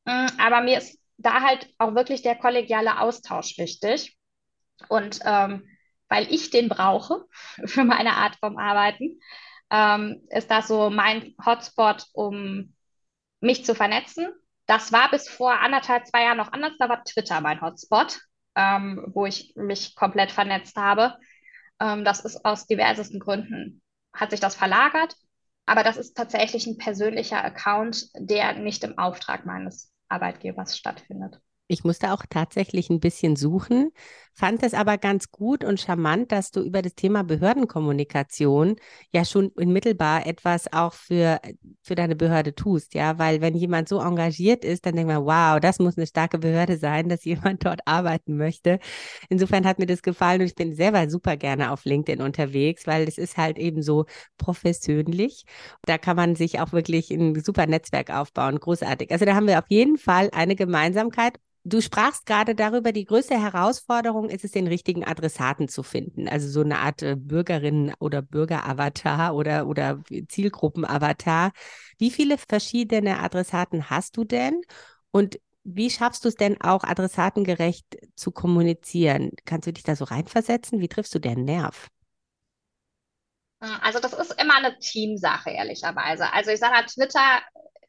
Mm, 0.05 0.27
aber 0.37 0.61
mir 0.61 0.77
ist 0.77 0.99
da 1.17 1.41
halt 1.41 1.69
auch 1.77 1.95
wirklich 1.95 2.21
der 2.21 2.35
kollegiale 2.35 2.99
Austausch 2.99 3.57
wichtig. 3.57 4.17
Und 4.89 5.19
ähm, 5.23 5.67
weil 6.09 6.31
ich 6.31 6.49
den 6.49 6.69
brauche 6.69 7.25
für 7.65 7.83
meine 7.83 8.13
Art 8.13 8.35
vom 8.37 8.57
Arbeiten, 8.57 9.19
ähm, 9.71 10.21
ist 10.29 10.51
das 10.51 10.67
so 10.67 10.89
mein 10.89 11.35
Hotspot, 11.43 12.05
um 12.13 12.73
mich 13.39 13.65
zu 13.65 13.75
vernetzen. 13.75 14.27
Das 14.67 14.91
war 14.91 15.09
bis 15.11 15.29
vor 15.29 15.59
anderthalb, 15.59 16.07
zwei 16.07 16.23
Jahren 16.23 16.37
noch 16.37 16.51
anders. 16.51 16.73
Da 16.79 16.89
war 16.89 17.03
Twitter 17.03 17.41
mein 17.41 17.61
Hotspot, 17.61 18.19
ähm, 18.55 19.05
wo 19.13 19.25
ich 19.25 19.53
mich 19.55 19.95
komplett 19.95 20.31
vernetzt 20.31 20.75
habe. 20.75 21.17
Ähm, 21.79 22.05
das 22.05 22.19
ist 22.23 22.45
aus 22.45 22.67
diversesten 22.67 23.19
Gründen, 23.19 23.81
hat 24.13 24.31
sich 24.31 24.39
das 24.39 24.55
verlagert. 24.55 25.15
Aber 25.65 25.83
das 25.83 25.97
ist 25.97 26.15
tatsächlich 26.15 26.67
ein 26.67 26.77
persönlicher 26.77 27.43
Account, 27.43 28.07
der 28.15 28.53
nicht 28.53 28.83
im 28.83 28.97
Auftrag 28.97 29.45
meines 29.45 29.91
Arbeitgebers 30.09 30.77
stattfindet. 30.77 31.41
Ich 31.67 31.83
musste 31.83 32.13
auch 32.13 32.23
tatsächlich 32.29 32.89
ein 32.89 32.99
bisschen 32.99 33.35
suchen, 33.35 33.91
fand 34.35 34.63
es 34.63 34.73
aber 34.73 34.97
ganz 34.97 35.31
gut 35.31 35.63
und 35.63 35.79
charmant, 35.79 36.31
dass 36.31 36.51
du 36.51 36.61
über 36.61 36.81
das 36.81 36.93
Thema 36.95 37.23
Behördenkommunikation 37.23 38.75
ja 39.11 39.23
schon 39.23 39.47
unmittelbar 39.49 40.27
etwas 40.27 40.71
auch 40.73 40.93
für, 40.93 41.39
für 41.81 41.95
deine 41.95 42.17
Behörde 42.17 42.53
tust, 42.53 42.93
ja, 42.93 43.17
weil 43.17 43.39
wenn 43.39 43.55
jemand 43.55 43.87
so 43.87 43.99
engagiert 44.01 44.65
ist, 44.65 44.85
dann 44.85 44.95
denkt 44.95 45.11
man, 45.11 45.25
wow, 45.25 45.59
das 45.61 45.79
muss 45.79 45.97
eine 45.97 46.05
starke 46.05 46.37
Behörde 46.37 46.77
sein, 46.77 47.07
dass 47.07 47.23
jemand 47.25 47.65
dort 47.65 47.79
arbeiten 47.85 48.35
möchte. 48.35 48.79
Insofern 49.29 49.65
hat 49.65 49.79
mir 49.79 49.85
das 49.85 50.01
gefallen 50.01 50.41
und 50.41 50.47
ich 50.47 50.55
bin 50.55 50.75
selber 50.75 51.09
super 51.09 51.37
gerne 51.37 51.71
auf 51.71 51.85
LinkedIn 51.85 52.21
unterwegs, 52.21 52.85
weil 52.87 53.07
es 53.07 53.17
ist 53.17 53.37
halt 53.37 53.57
eben 53.57 53.81
so 53.81 54.05
professionlich. 54.37 55.45
Da 55.83 55.97
kann 55.97 56.17
man 56.17 56.35
sich 56.35 56.59
auch 56.59 56.73
wirklich 56.73 57.09
ein 57.11 57.39
super 57.41 57.67
Netzwerk 57.67 58.09
aufbauen, 58.09 58.59
großartig. 58.59 59.11
Also 59.11 59.23
da 59.25 59.35
haben 59.35 59.47
wir 59.47 59.59
auf 59.59 59.69
jeden 59.69 59.97
Fall 59.97 60.29
eine 60.33 60.55
Gemeinsamkeit 60.55 61.39
Du 61.67 61.81
sprachst 61.81 62.27
gerade 62.27 62.53
darüber, 62.53 62.91
die 62.91 63.05
größte 63.05 63.41
Herausforderung 63.41 64.24
ist 64.29 64.43
es, 64.43 64.51
den 64.51 64.67
richtigen 64.67 65.03
Adressaten 65.03 65.67
zu 65.67 65.83
finden. 65.83 66.27
Also 66.27 66.47
so 66.49 66.61
eine 66.61 66.79
Art 66.79 67.01
äh, 67.01 67.15
Bürgerin- 67.15 67.93
oder 67.99 68.21
Bürgeravatar 68.21 69.35
oder, 69.35 69.67
oder 69.67 70.01
Zielgruppenavatar. 70.27 71.51
Wie 71.97 72.11
viele 72.11 72.37
verschiedene 72.37 73.19
Adressaten 73.19 73.89
hast 73.89 74.17
du 74.17 74.23
denn? 74.23 74.61
Und 75.11 75.39
wie 75.63 75.89
schaffst 75.89 76.23
du 76.25 76.29
es 76.29 76.35
denn 76.35 76.61
auch, 76.61 76.83
adressatengerecht 76.83 77.85
zu 78.15 78.31
kommunizieren? 78.31 79.31
Kannst 79.45 79.67
du 79.67 79.73
dich 79.73 79.83
da 79.83 79.95
so 79.95 80.05
reinversetzen? 80.05 80.79
Wie 80.79 80.87
triffst 80.87 81.15
du 81.15 81.19
den 81.19 81.45
Nerv? 81.45 81.87
Also 83.59 83.99
das 83.99 84.13
ist 84.13 84.39
immer 84.39 84.57
eine 84.57 84.77
Teamsache, 84.79 85.49
ehrlicherweise. 85.49 86.31
Also 86.33 86.51
ich 86.51 86.59
sage, 86.59 86.85
Twitter 86.85 87.41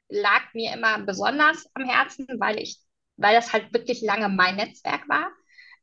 lag 0.09 0.43
mir 0.55 0.73
immer 0.73 1.01
besonders 1.01 1.67
am 1.75 1.85
Herzen, 1.85 2.27
weil 2.39 2.59
ich 2.59 2.81
weil 3.17 3.35
das 3.35 3.53
halt 3.53 3.73
wirklich 3.73 4.03
lange 4.03 4.29
mein 4.29 4.57
Netzwerk 4.57 5.09
war, 5.09 5.31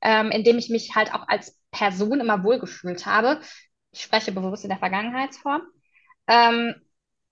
ähm, 0.03 0.29
in 0.31 0.43
dem 0.43 0.57
ich 0.57 0.69
mich 0.69 0.95
halt 0.95 1.13
auch 1.13 1.27
als 1.27 1.57
Person 1.71 2.19
immer 2.19 2.43
wohlgefühlt 2.43 3.05
habe. 3.05 3.39
Ich 3.91 4.03
spreche 4.03 4.31
bewusst 4.31 4.63
in 4.63 4.69
der 4.69 4.79
Vergangenheitsform. 4.79 5.63
Ähm, 6.27 6.75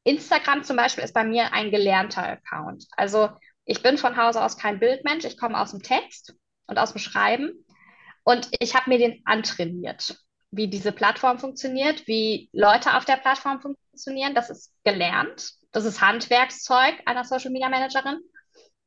Instagram 0.03 0.63
zum 0.63 0.77
Beispiel 0.77 1.03
ist 1.03 1.13
bei 1.13 1.23
mir 1.23 1.53
ein 1.53 1.69
gelernter 1.69 2.23
Account. 2.23 2.87
Also 2.97 3.29
ich 3.65 3.83
bin 3.83 3.97
von 3.97 4.17
Hause 4.17 4.43
aus 4.43 4.57
kein 4.57 4.79
Bildmensch, 4.79 5.25
ich 5.25 5.37
komme 5.37 5.59
aus 5.59 5.71
dem 5.71 5.83
Text 5.83 6.33
und 6.65 6.79
aus 6.79 6.93
dem 6.93 6.99
Schreiben 6.99 7.51
und 8.23 8.49
ich 8.59 8.73
habe 8.75 8.89
mir 8.89 8.97
den 8.97 9.21
antrainiert, 9.25 10.17
wie 10.49 10.67
diese 10.67 10.91
Plattform 10.91 11.39
funktioniert, 11.39 12.07
wie 12.07 12.49
Leute 12.53 12.95
auf 12.95 13.05
der 13.05 13.17
Plattform 13.17 13.61
funktionieren. 13.61 14.33
Das 14.33 14.49
ist 14.49 14.73
gelernt. 14.83 15.51
Das 15.71 15.85
ist 15.85 16.01
Handwerkszeug 16.01 16.95
einer 17.05 17.23
Social 17.23 17.51
Media 17.51 17.69
Managerin. 17.69 18.19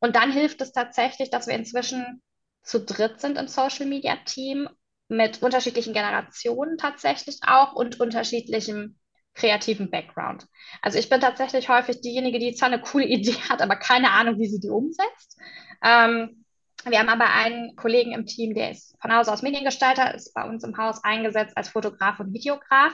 Und 0.01 0.17
dann 0.17 0.33
hilft 0.33 0.61
es 0.61 0.73
tatsächlich, 0.73 1.31
dass 1.31 1.47
wir 1.47 1.55
inzwischen 1.55 2.23
zu 2.65 2.81
dritt 2.81 3.21
sind 3.21 3.39
im 3.39 3.49
Social 3.49 3.87
Media 3.87 4.17
Team 4.25 4.69
mit 5.09 5.43
unterschiedlichen 5.43 5.93
Generationen 5.93 6.79
tatsächlich 6.79 7.39
auch 7.47 7.75
und 7.75 8.01
unterschiedlichem 8.01 8.99
kreativen 9.35 9.91
Background. 9.91 10.47
Also 10.81 10.99
ich 10.99 11.09
bin 11.09 11.21
tatsächlich 11.21 11.69
häufig 11.69 12.01
diejenige, 12.01 12.39
die 12.39 12.55
zwar 12.55 12.69
eine 12.69 12.81
coole 12.81 13.07
Idee 13.07 13.37
hat, 13.49 13.63
aber 13.63 13.77
keine 13.77 14.11
Ahnung, 14.11 14.39
wie 14.39 14.49
sie 14.49 14.61
die 14.61 14.71
umsetzt. 14.71 15.39
Ähm, 15.83 16.45
wir 16.87 16.99
haben 16.99 17.09
aber 17.09 17.33
einen 17.33 17.77
Kollegen 17.77 18.13
im 18.13 18.27
Team, 18.27 18.55
der 18.55 18.71
ist 18.71 18.95
von 19.01 19.15
Hause 19.15 19.33
aus 19.33 19.43
Mediengestalter, 19.43 20.15
ist 20.15 20.35
bei 20.35 20.45
uns 20.45 20.65
im 20.65 20.77
Haus 20.77 21.03
eingesetzt 21.03 21.57
als 21.57 21.71
Fotograf 21.71 22.21
und 22.21 22.35
Videograf. 22.35 22.93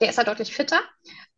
Der 0.00 0.08
ist 0.08 0.18
da 0.18 0.24
deutlich 0.24 0.54
fitter. 0.54 0.80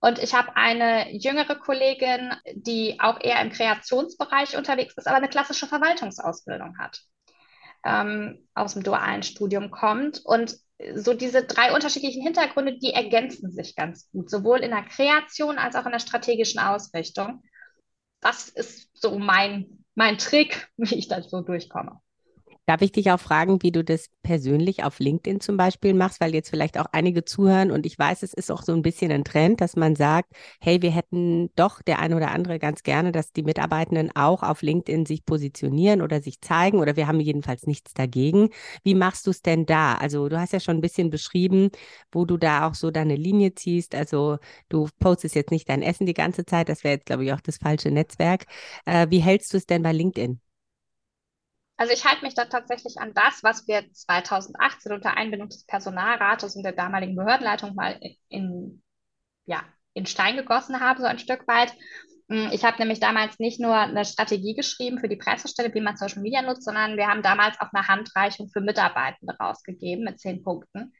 Und 0.00 0.18
ich 0.22 0.34
habe 0.34 0.56
eine 0.56 1.12
jüngere 1.12 1.56
Kollegin, 1.56 2.32
die 2.54 2.98
auch 3.00 3.20
eher 3.20 3.40
im 3.40 3.50
Kreationsbereich 3.50 4.56
unterwegs 4.56 4.94
ist, 4.96 5.06
aber 5.06 5.16
eine 5.16 5.28
klassische 5.28 5.66
Verwaltungsausbildung 5.66 6.78
hat, 6.78 7.00
ähm, 7.84 8.46
aus 8.54 8.74
dem 8.74 8.82
dualen 8.82 9.22
Studium 9.22 9.70
kommt. 9.70 10.20
Und 10.24 10.56
so 10.94 11.14
diese 11.14 11.44
drei 11.44 11.72
unterschiedlichen 11.72 12.22
Hintergründe, 12.22 12.78
die 12.78 12.92
ergänzen 12.92 13.52
sich 13.52 13.76
ganz 13.76 14.10
gut, 14.10 14.28
sowohl 14.28 14.60
in 14.60 14.70
der 14.70 14.82
Kreation 14.82 15.58
als 15.58 15.76
auch 15.76 15.86
in 15.86 15.92
der 15.92 16.00
strategischen 16.00 16.60
Ausrichtung. 16.60 17.42
Das 18.20 18.48
ist 18.48 18.90
so 18.94 19.18
mein, 19.18 19.84
mein 19.94 20.18
Trick, 20.18 20.68
wie 20.76 20.96
ich 20.96 21.08
da 21.08 21.22
so 21.22 21.42
durchkomme. 21.42 22.00
Darf 22.66 22.80
ich 22.80 22.92
dich 22.92 23.10
auch 23.10 23.20
fragen, 23.20 23.62
wie 23.62 23.72
du 23.72 23.84
das 23.84 24.08
persönlich 24.22 24.84
auf 24.84 24.98
LinkedIn 24.98 25.40
zum 25.40 25.58
Beispiel 25.58 25.92
machst, 25.92 26.20
weil 26.20 26.32
jetzt 26.34 26.48
vielleicht 26.48 26.78
auch 26.78 26.86
einige 26.92 27.22
zuhören 27.26 27.70
und 27.70 27.84
ich 27.84 27.98
weiß, 27.98 28.22
es 28.22 28.32
ist 28.32 28.50
auch 28.50 28.62
so 28.62 28.72
ein 28.72 28.80
bisschen 28.80 29.12
ein 29.12 29.22
Trend, 29.22 29.60
dass 29.60 29.76
man 29.76 29.94
sagt, 29.96 30.32
hey, 30.62 30.80
wir 30.80 30.90
hätten 30.90 31.50
doch 31.56 31.82
der 31.82 31.98
eine 31.98 32.16
oder 32.16 32.30
andere 32.30 32.58
ganz 32.58 32.82
gerne, 32.82 33.12
dass 33.12 33.32
die 33.32 33.42
Mitarbeitenden 33.42 34.16
auch 34.16 34.42
auf 34.42 34.62
LinkedIn 34.62 35.04
sich 35.04 35.26
positionieren 35.26 36.00
oder 36.00 36.22
sich 36.22 36.40
zeigen 36.40 36.78
oder 36.78 36.96
wir 36.96 37.06
haben 37.06 37.20
jedenfalls 37.20 37.66
nichts 37.66 37.92
dagegen. 37.92 38.48
Wie 38.82 38.94
machst 38.94 39.26
du 39.26 39.30
es 39.30 39.42
denn 39.42 39.66
da? 39.66 39.96
Also 39.96 40.30
du 40.30 40.40
hast 40.40 40.54
ja 40.54 40.60
schon 40.60 40.78
ein 40.78 40.80
bisschen 40.80 41.10
beschrieben, 41.10 41.68
wo 42.12 42.24
du 42.24 42.38
da 42.38 42.66
auch 42.66 42.74
so 42.74 42.90
deine 42.90 43.16
Linie 43.16 43.54
ziehst. 43.54 43.94
Also 43.94 44.38
du 44.70 44.88
postest 45.00 45.34
jetzt 45.34 45.50
nicht 45.50 45.68
dein 45.68 45.82
Essen 45.82 46.06
die 46.06 46.14
ganze 46.14 46.46
Zeit, 46.46 46.70
das 46.70 46.82
wäre 46.82 46.94
jetzt, 46.94 47.06
glaube 47.06 47.24
ich, 47.26 47.32
auch 47.34 47.40
das 47.42 47.58
falsche 47.58 47.90
Netzwerk. 47.90 48.46
Äh, 48.86 49.08
wie 49.10 49.20
hältst 49.20 49.52
du 49.52 49.58
es 49.58 49.66
denn 49.66 49.82
bei 49.82 49.92
LinkedIn? 49.92 50.40
Also 51.76 51.92
ich 51.92 52.04
halte 52.04 52.24
mich 52.24 52.34
da 52.34 52.44
tatsächlich 52.44 52.98
an 52.98 53.14
das, 53.14 53.42
was 53.42 53.66
wir 53.66 53.90
2018 53.92 54.92
unter 54.92 55.16
Einbindung 55.16 55.48
des 55.48 55.66
Personalrates 55.66 56.54
und 56.54 56.62
der 56.62 56.72
damaligen 56.72 57.16
Behördenleitung 57.16 57.74
mal 57.74 57.98
in, 58.00 58.16
in, 58.28 58.82
ja, 59.46 59.64
in 59.92 60.06
Stein 60.06 60.36
gegossen 60.36 60.80
haben, 60.80 61.00
so 61.00 61.06
ein 61.06 61.18
Stück 61.18 61.46
weit. 61.48 61.72
Hm, 62.28 62.50
ich 62.52 62.64
habe 62.64 62.78
nämlich 62.78 63.00
damals 63.00 63.38
nicht 63.38 63.60
nur 63.60 63.76
eine 63.76 64.04
Strategie 64.04 64.54
geschrieben 64.54 64.98
für 64.98 65.08
die 65.08 65.16
Pressestelle, 65.16 65.74
wie 65.74 65.80
man 65.80 65.96
Social 65.96 66.22
Media 66.22 66.42
nutzt, 66.42 66.64
sondern 66.64 66.96
wir 66.96 67.08
haben 67.08 67.22
damals 67.22 67.60
auch 67.60 67.72
eine 67.72 67.86
Handreichung 67.88 68.48
für 68.48 68.60
Mitarbeitende 68.60 69.36
rausgegeben 69.36 70.04
mit 70.04 70.20
zehn 70.20 70.42
Punkten. 70.42 70.94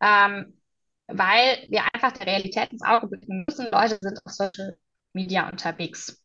Ähm, 0.00 0.60
weil 1.08 1.66
wir 1.68 1.84
einfach 1.92 2.12
der 2.12 2.26
Realität 2.26 2.72
ins 2.72 2.82
Auge 2.82 3.08
blicken 3.08 3.44
müssen. 3.46 3.68
Leute 3.70 3.98
sind 4.00 4.18
auf 4.24 4.32
Social 4.32 4.76
Media 5.12 5.48
unterwegs. 5.48 6.22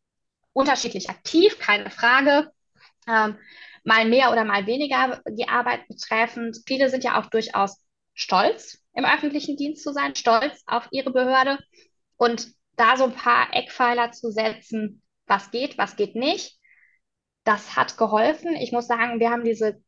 Unterschiedlich 0.52 1.08
aktiv, 1.08 1.58
keine 1.58 1.90
Frage. 1.90 2.50
Ähm, 3.08 3.38
mal 3.84 4.08
mehr 4.08 4.30
oder 4.30 4.44
mal 4.44 4.66
weniger 4.66 5.20
die 5.28 5.48
Arbeit 5.48 5.86
betreffend. 5.88 6.58
Viele 6.66 6.88
sind 6.88 7.04
ja 7.04 7.20
auch 7.20 7.26
durchaus 7.26 7.78
stolz, 8.14 8.78
im 8.94 9.04
öffentlichen 9.04 9.56
Dienst 9.56 9.82
zu 9.82 9.92
sein, 9.92 10.14
stolz 10.14 10.62
auf 10.66 10.88
ihre 10.90 11.10
Behörde 11.10 11.58
und 12.16 12.48
da 12.76 12.96
so 12.96 13.04
ein 13.04 13.14
paar 13.14 13.48
Eckpfeiler 13.52 14.12
zu 14.12 14.30
setzen, 14.30 15.02
was 15.26 15.50
geht, 15.50 15.78
was 15.78 15.96
geht 15.96 16.14
nicht. 16.14 16.58
Das 17.44 17.76
hat 17.76 17.96
geholfen. 17.96 18.54
Ich 18.54 18.72
muss 18.72 18.86
sagen, 18.86 19.18
wir 19.18 19.30
haben 19.30 19.44
diese 19.44 19.82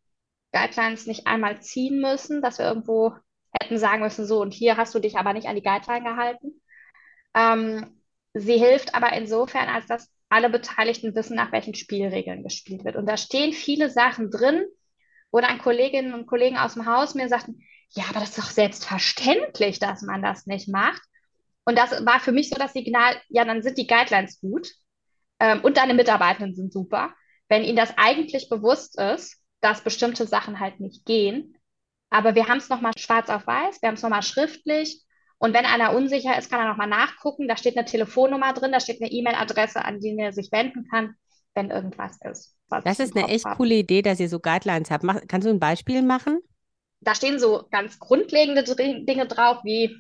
Guidelines 0.53 1.07
nicht 1.07 1.27
einmal 1.27 1.61
ziehen 1.61 2.01
müssen, 2.01 2.43
dass 2.43 2.59
wir 2.59 2.67
irgendwo 2.67 3.15
hätten 3.61 3.79
sagen 3.79 4.03
müssen, 4.03 4.27
so 4.27 4.41
und 4.41 4.53
hier 4.53 4.77
hast 4.77 4.95
du 4.95 4.99
dich 4.99 5.17
aber 5.17 5.33
nicht 5.33 5.49
an 5.49 5.57
die 5.57 5.63
Guideline 5.63 6.05
gehalten. 6.05 6.61
Ähm, 7.35 8.01
sie 8.35 8.59
hilft 8.59 8.95
aber 8.95 9.13
insofern, 9.13 9.69
als 9.69 9.87
dass 9.87 10.11
alle 10.35 10.51
Beteiligten 10.51 11.15
wissen, 11.15 11.37
nach 11.37 11.53
welchen 11.53 11.75
Spielregeln 11.75 12.43
gespielt 12.43 12.85
wird. 12.85 12.97
Und 12.97 13.07
da 13.07 13.17
stehen 13.17 13.53
viele 13.53 13.89
Sachen 13.89 14.33
drin, 14.33 14.65
wo 15.31 15.41
dann 15.41 15.59
Kolleginnen 15.59 16.13
und 16.13 16.27
Kollegen 16.27 16.57
aus 16.57 16.75
dem 16.75 16.87
Haus 16.87 17.15
mir 17.15 17.29
sagten, 17.29 17.63
ja, 17.91 18.03
aber 18.11 18.19
das 18.19 18.31
ist 18.31 18.39
doch 18.39 18.51
selbstverständlich, 18.51 19.79
dass 19.79 20.03
man 20.03 20.23
das 20.23 20.47
nicht 20.47 20.67
macht. 20.69 21.01
Und 21.65 21.79
das 21.79 22.05
war 22.05 22.19
für 22.19 22.33
mich 22.33 22.51
so 22.51 22.57
das 22.57 22.73
Signal, 22.73 23.15
ja, 23.29 23.45
dann 23.45 23.63
sind 23.63 23.79
die 23.79 23.87
Guidelines 23.87 24.41
gut 24.41 24.73
ähm, 25.39 25.61
und 25.63 25.77
deine 25.77 25.95
Mitarbeitenden 25.95 26.57
sind 26.57 26.73
super. 26.73 27.15
Wenn 27.49 27.63
ihnen 27.63 27.77
das 27.77 27.95
eigentlich 27.97 28.49
bewusst 28.49 28.99
ist, 28.99 29.41
dass 29.61 29.85
bestimmte 29.85 30.27
Sachen 30.27 30.59
halt 30.59 30.81
nicht 30.81 31.07
gehen. 31.07 31.57
Aber 32.11 32.35
wir 32.35 32.49
haben 32.49 32.59
es 32.59 32.69
nochmal 32.69 32.93
schwarz 32.99 33.31
auf 33.31 33.47
weiß, 33.47 33.81
wir 33.83 33.87
haben 33.87 33.95
es 33.95 34.03
nochmal 34.03 34.23
schriftlich. 34.23 35.01
Und 35.39 35.53
wenn 35.53 35.67
einer 35.67 35.95
unsicher 35.95 36.39
ist, 36.39 36.51
kann 36.51 36.61
er 36.61 36.69
nochmal 36.69 36.89
nachgucken. 36.89 37.49
Da 37.49 37.57
steht 37.57 37.77
eine 37.77 37.85
Telefonnummer 37.85 38.53
drin, 38.53 38.73
da 38.73 38.81
steht 38.81 39.01
eine 39.01 39.11
E-Mail-Adresse, 39.11 39.85
an 39.85 40.01
die 40.01 40.17
er 40.19 40.33
sich 40.33 40.51
wenden 40.53 40.87
kann, 40.89 41.15
wenn 41.55 41.71
irgendwas 41.71 42.19
ist. 42.31 42.57
Das 42.85 42.99
ist 42.99 43.17
eine 43.17 43.29
echt 43.29 43.45
habe. 43.45 43.57
coole 43.57 43.75
Idee, 43.75 44.03
dass 44.03 44.21
ihr 44.21 44.29
so 44.29 44.41
Guidelines 44.41 44.91
habt. 44.91 45.05
Mach, 45.05 45.21
kannst 45.29 45.47
du 45.47 45.51
ein 45.51 45.61
Beispiel 45.61 46.03
machen? 46.03 46.41
Da 47.01 47.15
stehen 47.15 47.39
so 47.39 47.67
ganz 47.71 47.99
grundlegende 47.99 48.65
Dinge 48.65 49.27
drauf, 49.27 49.59
wie 49.65 49.97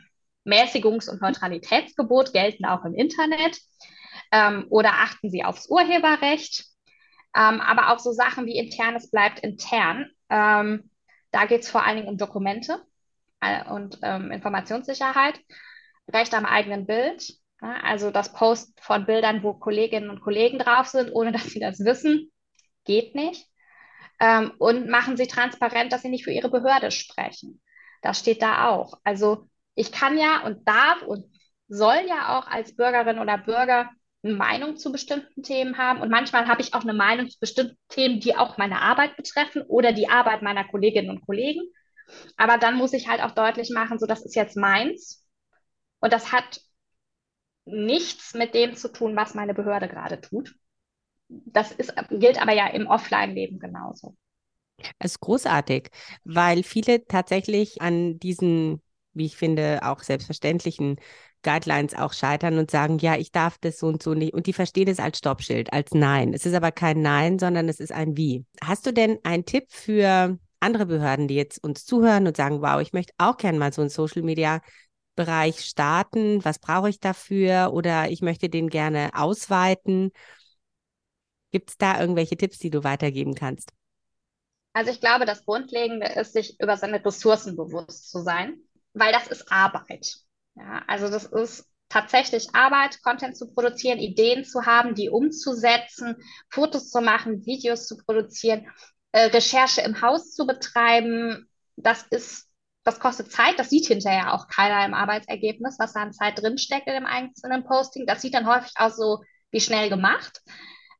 Mäßigungs- 0.47 1.11
und 1.11 1.21
Neutralitätsgebot 1.21 2.33
gelten 2.33 2.65
auch 2.65 2.85
im 2.85 2.95
Internet. 2.95 3.59
Ähm, 4.33 4.67
oder 4.71 4.93
achten 4.93 5.31
Sie 5.31 5.45
aufs 5.45 5.69
Urheberrecht. 5.69 6.65
Ähm, 7.37 7.61
aber 7.61 7.93
auch 7.93 7.99
so 7.99 8.13
Sachen 8.13 8.47
wie 8.47 8.57
internes 8.57 9.11
bleibt 9.11 9.41
intern. 9.41 10.11
Ähm, 10.31 10.91
da 11.31 11.47
geht 11.47 11.63
es 11.63 11.71
vor 11.71 11.85
allen 11.85 11.97
Dingen 11.97 12.09
um 12.09 12.17
Dokumente 12.17 12.81
und 13.71 13.99
ähm, 14.03 14.31
Informationssicherheit, 14.31 15.41
Recht 16.13 16.35
am 16.35 16.45
eigenen 16.45 16.87
Bild. 16.87 17.27
Ja, 17.63 17.77
also 17.83 18.11
das 18.11 18.33
Post 18.33 18.79
von 18.81 19.07
Bildern, 19.07 19.43
wo 19.43 19.55
Kolleginnen 19.55 20.11
und 20.11 20.21
Kollegen 20.21 20.59
drauf 20.59 20.87
sind, 20.89 21.11
ohne 21.13 21.33
dass 21.33 21.45
sie 21.45 21.61
das 21.61 21.81
wissen, 21.81 22.31
geht 22.85 23.15
nicht. 23.15 23.47
Ähm, 24.21 24.53
und 24.59 24.89
machen 24.89 25.17
sie 25.17 25.27
transparent, 25.27 25.93
dass 25.93 26.03
sie 26.03 26.09
nicht 26.09 26.25
für 26.25 26.31
ihre 26.31 26.51
Behörde 26.51 26.91
sprechen. 26.91 27.61
Das 28.03 28.19
steht 28.19 28.43
da 28.43 28.69
auch. 28.69 28.99
Also 29.03 29.49
ich 29.75 29.93
kann 29.93 30.19
ja 30.19 30.45
und 30.45 30.69
darf 30.69 31.03
und 31.03 31.25
soll 31.69 32.03
ja 32.07 32.39
auch 32.39 32.47
als 32.47 32.77
Bürgerin 32.77 33.19
oder 33.19 33.39
Bürger 33.39 33.91
eine 34.23 34.35
Meinung 34.35 34.77
zu 34.77 34.93
bestimmten 34.93 35.43
Themen 35.43 35.79
haben. 35.79 36.01
Und 36.01 36.11
manchmal 36.11 36.49
habe 36.49 36.63
ich 36.63 36.75
auch 36.75 36.83
eine 36.83 36.95
Meinung 36.95 37.29
zu 37.29 37.39
bestimmten 37.41 37.77
Themen, 37.89 38.21
die 38.21 38.37
auch 38.37 38.59
meine 38.59 38.81
Arbeit 38.81 39.17
betreffen 39.17 39.63
oder 39.63 39.93
die 39.93 40.09
Arbeit 40.09 40.43
meiner 40.43 40.65
Kolleginnen 40.65 41.11
und 41.11 41.27
Kollegen. 41.27 41.63
Aber 42.37 42.59
dann 42.59 42.77
muss 42.77 42.93
ich 42.93 43.09
halt 43.09 43.23
auch 43.23 43.33
deutlich 43.33 43.71
machen, 43.71 43.99
so 43.99 44.07
das 44.07 44.25
ist 44.25 44.35
jetzt 44.35 44.57
meins. 44.57 45.25
Und 46.01 46.13
das 46.13 46.33
hat 46.33 46.61
nichts 47.65 48.35
mit 48.35 48.55
dem 48.55 48.77
zu 48.77 48.93
tun, 48.93 49.17
was 49.17 49.35
meine 49.35 49.55
Behörde 49.55 49.89
gerade 49.89 50.21
tut. 50.21 50.55
Das 51.29 51.73
ist, 51.73 51.95
gilt 52.11 52.41
aber 52.41 52.53
ja 52.53 52.67
im 52.69 52.87
Offline-Leben 52.87 53.59
genauso. 53.59 54.15
Es 54.99 55.13
ist 55.13 55.21
großartig, 55.21 55.89
weil 56.25 56.63
viele 56.63 57.07
tatsächlich 57.07 57.81
an 57.81 58.19
diesen, 58.19 58.83
wie 59.13 59.27
ich 59.27 59.37
finde, 59.37 59.81
auch 59.83 60.03
selbstverständlichen 60.03 60.97
Guidelines 61.43 61.95
auch 61.95 62.13
scheitern 62.13 62.59
und 62.59 62.71
sagen, 62.71 62.99
ja, 62.99 63.17
ich 63.17 63.31
darf 63.31 63.59
das 63.59 63.79
so 63.79 63.87
und 63.87 64.03
so 64.03 64.15
nicht. 64.15 64.35
Und 64.35 64.47
die 64.47 64.53
verstehen 64.53 64.89
es 64.89 64.99
als 64.99 65.19
Stoppschild, 65.19 65.73
als 65.73 65.93
Nein. 65.93 66.33
Es 66.33 66.47
ist 66.47 66.55
aber 66.55 66.73
kein 66.73 67.03
Nein, 67.03 67.39
sondern 67.39 67.69
es 67.69 67.81
ist 67.81 67.93
ein 67.93 68.17
Wie. 68.17 68.45
Hast 68.63 68.87
du 68.87 68.93
denn 68.93 69.19
einen 69.23 69.45
Tipp 69.45 69.67
für 69.69 70.39
andere 70.65 70.87
Behörden, 70.87 71.29
die 71.29 71.35
jetzt 71.35 71.63
uns 71.63 71.85
zuhören 71.85 72.27
und 72.27 72.37
sagen, 72.37 72.63
wow, 72.63 72.81
ich 72.81 72.93
möchte 72.93 73.13
auch 73.19 73.37
gerne 73.37 73.59
mal 73.59 73.73
so 73.73 73.83
einen 73.83 73.91
Social 73.91 74.23
Media 74.23 74.61
Bereich 75.17 75.61
starten? 75.61 76.45
Was 76.45 76.59
brauche 76.59 76.89
ich 76.89 76.99
dafür? 76.99 77.73
Oder 77.73 78.11
ich 78.11 78.21
möchte 78.21 78.49
den 78.49 78.69
gerne 78.69 79.11
ausweiten. 79.15 80.11
Gibt 81.53 81.71
es 81.71 81.77
da 81.77 82.01
irgendwelche 82.01 82.37
Tipps, 82.37 82.59
die 82.59 82.71
du 82.71 82.83
weitergeben 82.83 83.35
kannst? 83.35 83.71
Also 84.73 84.91
ich 84.91 85.01
glaube, 85.01 85.25
das 85.25 85.45
Grundlegende 85.45 86.09
ist, 86.09 86.33
sich 86.33 86.61
über 86.61 86.77
seine 86.77 87.05
Ressourcen 87.05 87.55
bewusst 87.55 88.11
zu 88.11 88.23
sein, 88.23 88.59
weil 88.93 89.13
das 89.13 89.29
ist 89.29 89.53
Arbeit. 89.53 90.17
Ja, 90.57 90.83
also 90.89 91.09
das 91.09 91.27
ist 91.27 91.69
tatsächlich 91.89 92.53
Arbeit, 92.55 93.01
Content 93.03 93.37
zu 93.37 93.53
produzieren, 93.53 94.01
Ideen 94.01 94.45
zu 94.45 94.67
haben, 94.67 94.97
die 94.97 95.11
umzusetzen, 95.11 96.17
Fotos 96.51 96.91
zu 96.91 97.01
machen, 97.01 97.47
Videos 97.47 97.87
zu 97.87 97.97
produzieren, 97.99 98.67
äh, 99.15 99.27
Recherche 99.27 99.81
im 99.83 100.01
Haus 100.03 100.33
zu 100.33 100.47
betreiben. 100.47 101.49
Das 101.77 102.03
ist, 102.11 102.49
das 102.85 103.01
kostet 103.01 103.31
Zeit. 103.31 103.59
Das 103.59 103.71
sieht 103.71 103.87
hinterher 103.87 104.35
auch 104.35 104.49
keiner 104.49 104.85
im 104.85 104.95
Arbeitsergebnis, 104.95 105.77
was 105.79 105.93
da 105.93 106.01
an 106.01 106.13
Zeit 106.13 106.41
drinsteckt 106.41 106.87
in 106.87 106.95
dem 106.95 107.07
einzelnen 107.07 107.65
Posting. 107.65 108.07
Das 108.07 108.23
sieht 108.23 108.35
dann 108.35 108.47
häufig 108.47 108.73
aus 108.77 108.97
so 108.97 109.23
wie 109.51 109.61
schnell 109.61 109.89
gemacht. 109.89 110.41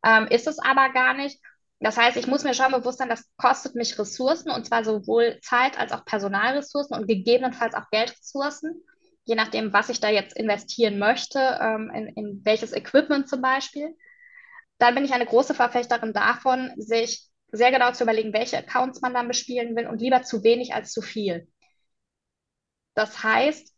Ähm, 0.05 0.27
ist 0.29 0.47
es 0.47 0.59
aber 0.59 0.91
gar 0.93 1.15
nicht. 1.15 1.41
Das 1.81 1.97
heißt, 1.97 2.17
ich 2.17 2.27
muss 2.27 2.45
mir 2.45 2.55
schon 2.55 2.73
bewusst 2.73 2.99
sein, 2.99 3.09
das 3.09 3.29
kostet 3.37 3.75
mich 3.75 3.99
Ressourcen 3.99 4.51
und 4.51 4.65
zwar 4.65 4.85
sowohl 4.85 5.41
Zeit 5.43 5.79
als 5.79 5.93
auch 5.93 6.05
Personalressourcen 6.05 6.97
und 6.97 7.09
gegebenenfalls 7.09 7.75
auch 7.75 7.91
Geldressourcen 7.91 8.83
je 9.25 9.35
nachdem, 9.35 9.73
was 9.73 9.89
ich 9.89 10.01
da 10.01 10.09
jetzt 10.09 10.37
investieren 10.37 10.99
möchte, 10.99 11.39
ähm, 11.61 11.91
in, 11.95 12.09
in 12.09 12.45
welches 12.45 12.73
Equipment 12.73 13.29
zum 13.29 13.41
Beispiel. 13.41 13.97
Dann 14.79 14.95
bin 14.95 15.05
ich 15.05 15.15
eine 15.15 15.27
große 15.27 15.55
Verfechterin 15.55 16.13
davon, 16.13 16.73
sich 16.77 17.29
sehr 17.53 17.71
genau 17.71 17.93
zu 17.93 18.05
überlegen, 18.05 18.33
welche 18.33 18.59
Accounts 18.59 19.01
man 19.01 19.15
dann 19.15 19.29
bespielen 19.29 19.77
will 19.77 19.87
und 19.87 20.01
lieber 20.01 20.23
zu 20.23 20.43
wenig 20.43 20.75
als 20.75 20.93
zu 20.93 21.03
viel. 21.03 21.49
Das 22.95 23.23
heißt, 23.23 23.75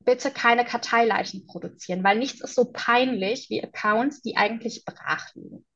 bitte 0.00 0.30
keine 0.30 0.64
Karteileichen 0.64 1.46
produzieren, 1.46 2.02
weil 2.04 2.18
nichts 2.18 2.40
ist 2.40 2.54
so 2.54 2.70
peinlich 2.72 3.50
wie 3.50 3.62
Accounts, 3.62 4.22
die 4.22 4.36
eigentlich 4.36 4.84
brach 4.84 5.34
liegen. 5.34 5.66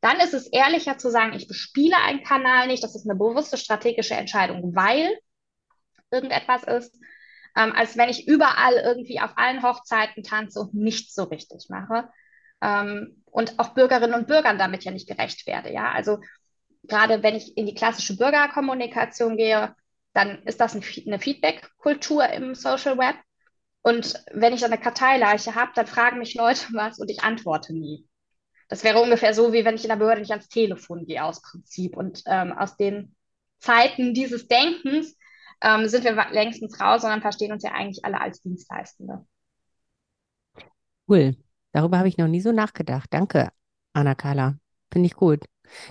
Dann 0.00 0.18
ist 0.20 0.34
es 0.34 0.46
ehrlicher 0.46 0.98
zu 0.98 1.10
sagen, 1.10 1.34
ich 1.34 1.48
bespiele 1.48 1.96
einen 1.96 2.22
Kanal 2.22 2.66
nicht, 2.66 2.82
das 2.82 2.94
ist 2.94 3.08
eine 3.08 3.18
bewusste 3.18 3.56
strategische 3.56 4.14
Entscheidung, 4.14 4.74
weil 4.74 5.18
irgendetwas 6.10 6.64
ist, 6.64 6.98
ähm, 7.56 7.72
als 7.72 7.96
wenn 7.96 8.08
ich 8.08 8.28
überall 8.28 8.74
irgendwie 8.74 9.20
auf 9.20 9.36
allen 9.36 9.62
Hochzeiten 9.62 10.22
tanze 10.22 10.60
und 10.60 10.74
nichts 10.74 11.14
so 11.14 11.24
richtig 11.24 11.68
mache. 11.68 12.08
Ähm, 12.62 13.22
und 13.26 13.58
auch 13.58 13.74
Bürgerinnen 13.74 14.14
und 14.14 14.28
Bürgern 14.28 14.58
damit 14.58 14.84
ja 14.84 14.92
nicht 14.92 15.08
gerecht 15.08 15.46
werde. 15.46 15.72
Ja, 15.72 15.92
also 15.92 16.20
gerade 16.88 17.22
wenn 17.22 17.34
ich 17.34 17.56
in 17.56 17.66
die 17.66 17.74
klassische 17.74 18.16
Bürgerkommunikation 18.16 19.36
gehe, 19.36 19.74
dann 20.12 20.42
ist 20.44 20.60
das 20.60 20.74
ein, 20.74 20.82
eine 21.06 21.18
Feedback-Kultur 21.18 22.28
im 22.30 22.54
Social 22.54 22.98
Web. 22.98 23.16
Und 23.82 24.22
wenn 24.32 24.52
ich 24.52 24.60
dann 24.60 24.72
eine 24.72 24.80
Karteileiche 24.80 25.54
habe, 25.54 25.72
dann 25.74 25.86
fragen 25.86 26.18
mich 26.18 26.34
Leute 26.34 26.66
was 26.72 26.98
und 26.98 27.10
ich 27.10 27.22
antworte 27.22 27.72
nie. 27.72 28.06
Das 28.68 28.82
wäre 28.82 29.00
ungefähr 29.00 29.32
so, 29.32 29.52
wie 29.52 29.64
wenn 29.64 29.76
ich 29.76 29.84
in 29.84 29.90
der 29.90 29.96
Behörde 29.96 30.20
nicht 30.20 30.32
ans 30.32 30.48
Telefon 30.48 31.06
gehe, 31.06 31.22
aus 31.22 31.40
Prinzip. 31.40 31.96
Und 31.96 32.22
ähm, 32.26 32.52
aus 32.52 32.76
den 32.76 33.14
Zeiten 33.58 34.12
dieses 34.12 34.48
Denkens 34.48 35.16
ähm, 35.62 35.86
sind 35.86 36.04
wir 36.04 36.14
längstens 36.32 36.80
raus, 36.80 37.02
sondern 37.02 37.20
verstehen 37.20 37.52
uns 37.52 37.62
ja 37.62 37.72
eigentlich 37.72 38.04
alle 38.04 38.20
als 38.20 38.40
Dienstleistende. 38.40 39.24
Cool. 41.08 41.36
Darüber 41.72 41.98
habe 41.98 42.08
ich 42.08 42.18
noch 42.18 42.26
nie 42.26 42.40
so 42.40 42.52
nachgedacht. 42.52 43.08
Danke, 43.12 43.50
Anna-Carla. 43.92 44.58
Finde 44.90 45.06
ich 45.06 45.14
gut. 45.14 45.44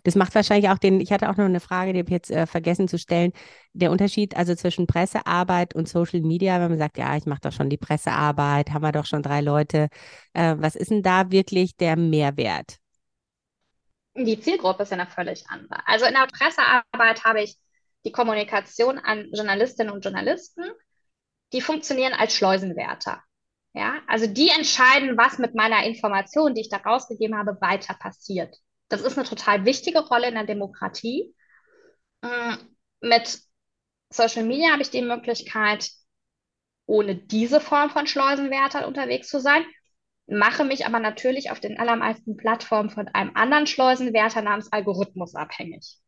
Das 0.03 0.15
macht 0.15 0.35
wahrscheinlich 0.35 0.69
auch 0.69 0.77
den, 0.77 1.01
ich 1.01 1.11
hatte 1.11 1.29
auch 1.29 1.37
noch 1.37 1.45
eine 1.45 1.59
Frage, 1.59 1.93
die 1.93 1.99
habe 1.99 2.09
ich 2.09 2.13
jetzt 2.13 2.31
äh, 2.31 2.47
vergessen 2.47 2.87
zu 2.87 2.97
stellen. 2.97 3.31
Der 3.73 3.91
Unterschied 3.91 4.35
also 4.37 4.55
zwischen 4.55 4.87
Pressearbeit 4.87 5.75
und 5.75 5.87
Social 5.87 6.21
Media, 6.21 6.59
wenn 6.59 6.69
man 6.69 6.79
sagt, 6.79 6.97
ja, 6.97 7.15
ich 7.15 7.25
mache 7.25 7.41
doch 7.41 7.51
schon 7.51 7.69
die 7.69 7.77
Pressearbeit, 7.77 8.71
haben 8.71 8.83
wir 8.83 8.91
doch 8.91 9.05
schon 9.05 9.23
drei 9.23 9.41
Leute. 9.41 9.89
Äh, 10.33 10.55
was 10.57 10.75
ist 10.75 10.91
denn 10.91 11.03
da 11.03 11.31
wirklich 11.31 11.75
der 11.77 11.97
Mehrwert? 11.97 12.77
Die 14.15 14.39
Zielgruppe 14.39 14.83
ist 14.83 14.91
ja 14.91 14.97
eine 14.97 15.07
völlig 15.09 15.49
andere. 15.49 15.85
Also 15.85 16.05
in 16.05 16.13
der 16.13 16.27
Pressearbeit 16.27 17.25
habe 17.25 17.43
ich 17.43 17.57
die 18.05 18.11
Kommunikation 18.11 18.97
an 18.97 19.27
Journalistinnen 19.33 19.91
und 19.93 20.05
Journalisten, 20.05 20.63
die 21.51 21.61
funktionieren 21.61 22.13
als 22.13 22.33
Schleusenwärter. 22.33 23.21
Ja, 23.73 23.95
also 24.07 24.25
die 24.25 24.49
entscheiden, 24.49 25.17
was 25.17 25.37
mit 25.37 25.53
meiner 25.53 25.83
Information, 25.83 26.53
die 26.53 26.61
ich 26.61 26.69
da 26.69 26.77
rausgegeben 26.77 27.37
habe, 27.37 27.57
weiter 27.59 27.93
passiert. 27.93 28.55
Das 28.89 29.01
ist 29.01 29.17
eine 29.17 29.27
total 29.27 29.65
wichtige 29.65 29.99
Rolle 29.99 30.27
in 30.27 30.35
der 30.35 30.45
Demokratie. 30.45 31.33
Mm, 32.21 32.55
mit 33.01 33.39
Social 34.09 34.43
Media 34.43 34.71
habe 34.71 34.81
ich 34.81 34.89
die 34.89 35.01
Möglichkeit, 35.01 35.89
ohne 36.85 37.15
diese 37.15 37.59
Form 37.59 37.89
von 37.89 38.07
Schleusenwärter 38.07 38.87
unterwegs 38.87 39.27
zu 39.27 39.39
sein, 39.39 39.65
mache 40.27 40.63
mich 40.63 40.85
aber 40.85 40.99
natürlich 40.99 41.51
auf 41.51 41.59
den 41.59 41.79
allermeisten 41.79 42.37
Plattformen 42.37 42.89
von 42.89 43.07
einem 43.09 43.35
anderen 43.35 43.67
Schleusenwärter 43.67 44.41
namens 44.41 44.71
Algorithmus 44.71 45.35
abhängig 45.35 45.99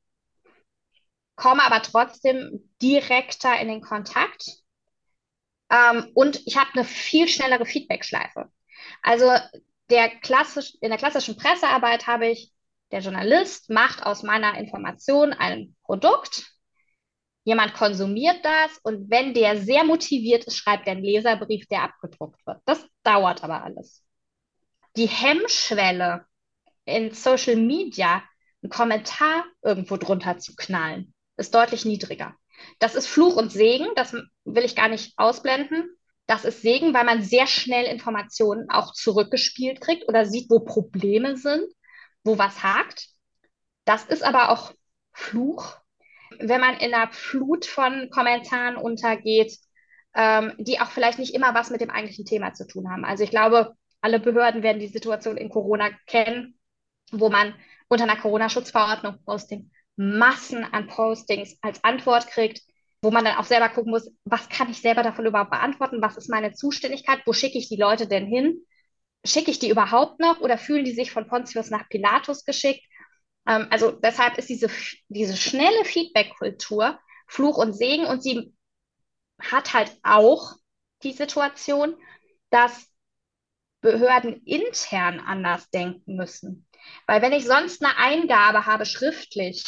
komme 1.37 1.63
aber 1.63 1.81
trotzdem 1.81 2.69
direkter 2.81 3.57
in 3.61 3.69
den 3.69 3.81
Kontakt. 3.81 4.57
Ähm, 5.69 6.11
und 6.13 6.41
ich 6.45 6.57
habe 6.57 6.69
eine 6.73 6.83
viel 6.83 7.29
schnellere 7.29 7.65
Feedback-Schleife. 7.65 8.51
Also 9.01 9.31
der 9.89 10.09
klassisch, 10.19 10.73
in 10.81 10.89
der 10.89 10.97
klassischen 10.97 11.37
Pressearbeit 11.37 12.07
habe 12.07 12.27
ich, 12.27 12.51
der 12.91 13.01
Journalist 13.01 13.69
macht 13.69 14.03
aus 14.03 14.23
meiner 14.23 14.57
Information 14.57 15.33
ein 15.33 15.75
Produkt. 15.83 16.51
Jemand 17.43 17.73
konsumiert 17.73 18.43
das 18.43 18.77
und 18.83 19.09
wenn 19.09 19.33
der 19.33 19.57
sehr 19.61 19.83
motiviert 19.83 20.45
ist, 20.45 20.57
schreibt 20.57 20.87
er 20.87 20.93
einen 20.93 21.03
Leserbrief, 21.03 21.65
der 21.67 21.83
abgedruckt 21.83 22.45
wird. 22.45 22.61
Das 22.65 22.85
dauert 23.03 23.43
aber 23.43 23.63
alles. 23.63 24.03
Die 24.95 25.07
Hemmschwelle 25.07 26.25
in 26.85 27.13
Social 27.13 27.55
Media, 27.55 28.23
einen 28.61 28.69
Kommentar 28.69 29.45
irgendwo 29.61 29.97
drunter 29.97 30.37
zu 30.39 30.55
knallen, 30.55 31.13
ist 31.37 31.53
deutlich 31.53 31.85
niedriger. 31.85 32.35
Das 32.79 32.95
ist 32.95 33.07
Fluch 33.07 33.35
und 33.35 33.51
Segen, 33.51 33.87
das 33.95 34.13
will 34.13 34.65
ich 34.65 34.75
gar 34.75 34.89
nicht 34.89 35.13
ausblenden. 35.17 35.89
Das 36.25 36.43
ist 36.43 36.61
Segen, 36.61 36.93
weil 36.93 37.05
man 37.05 37.21
sehr 37.21 37.47
schnell 37.47 37.85
Informationen 37.85 38.69
auch 38.69 38.93
zurückgespielt 38.93 39.79
kriegt 39.79 40.07
oder 40.09 40.25
sieht, 40.25 40.49
wo 40.49 40.59
Probleme 40.59 41.37
sind, 41.37 41.63
wo 42.27 42.37
was 42.37 42.61
hakt. 42.61 43.07
Das 43.85 44.05
ist 44.05 44.23
aber 44.23 44.51
auch 44.51 44.71
Fluch, 45.13 45.77
wenn 46.39 46.61
man 46.61 46.77
in 46.77 46.93
einer 46.93 47.11
Flut 47.11 47.65
von 47.65 48.09
Kommentaren 48.11 48.75
untergeht, 48.75 49.57
ähm, 50.13 50.53
die 50.59 50.79
auch 50.79 50.91
vielleicht 50.91 51.19
nicht 51.19 51.33
immer 51.33 51.55
was 51.55 51.69
mit 51.69 51.81
dem 51.81 51.89
eigentlichen 51.89 52.25
Thema 52.25 52.53
zu 52.53 52.67
tun 52.67 52.89
haben. 52.91 53.05
Also 53.05 53.23
ich 53.23 53.31
glaube, 53.31 53.73
alle 54.01 54.19
Behörden 54.19 54.61
werden 54.61 54.79
die 54.79 54.87
Situation 54.87 55.37
in 55.37 55.49
Corona 55.49 55.89
kennen, 56.05 56.59
wo 57.11 57.29
man 57.29 57.55
unter 57.87 58.03
einer 58.03 58.19
Corona-Schutzverordnung 58.19 59.23
Posting 59.25 59.71
Massen 59.95 60.63
an 60.63 60.87
Postings 60.87 61.57
als 61.61 61.83
Antwort 61.83 62.27
kriegt, 62.27 62.61
wo 63.01 63.09
man 63.09 63.25
dann 63.25 63.37
auch 63.37 63.45
selber 63.45 63.69
gucken 63.69 63.91
muss, 63.91 64.11
was 64.25 64.49
kann 64.49 64.69
ich 64.69 64.81
selber 64.81 65.01
davon 65.01 65.25
überhaupt 65.25 65.51
beantworten, 65.51 66.01
was 66.01 66.17
ist 66.17 66.29
meine 66.29 66.53
Zuständigkeit, 66.53 67.21
wo 67.25 67.33
schicke 67.33 67.57
ich 67.57 67.69
die 67.69 67.77
Leute 67.77 68.07
denn 68.07 68.27
hin, 68.27 68.61
schicke 69.25 69.51
ich 69.51 69.59
die 69.59 69.69
überhaupt 69.69 70.19
noch 70.19 70.39
oder 70.39 70.57
fühlen 70.57 70.85
die 70.85 70.93
sich 70.93 71.11
von 71.11 71.27
Pontius 71.27 71.69
nach 71.69 71.89
Pilatus 71.89 72.45
geschickt? 72.45 72.83
Ähm, 73.47 73.67
also 73.69 73.91
deshalb 73.91 74.37
ist 74.37 74.49
diese, 74.49 74.69
diese 75.09 75.35
schnelle 75.35 75.85
Feedback-Kultur 75.85 76.99
Fluch 77.27 77.57
und 77.57 77.73
Segen 77.73 78.05
und 78.05 78.23
sie 78.23 78.53
hat 79.39 79.73
halt 79.73 79.95
auch 80.03 80.53
die 81.03 81.11
Situation, 81.11 81.95
dass 82.49 82.87
Behörden 83.81 84.41
intern 84.45 85.19
anders 85.19 85.69
denken 85.69 86.15
müssen. 86.15 86.67
Weil 87.05 87.21
wenn 87.21 87.33
ich 87.33 87.45
sonst 87.45 87.83
eine 87.83 87.97
Eingabe 87.97 88.65
habe 88.65 88.85
schriftlich, 88.85 89.63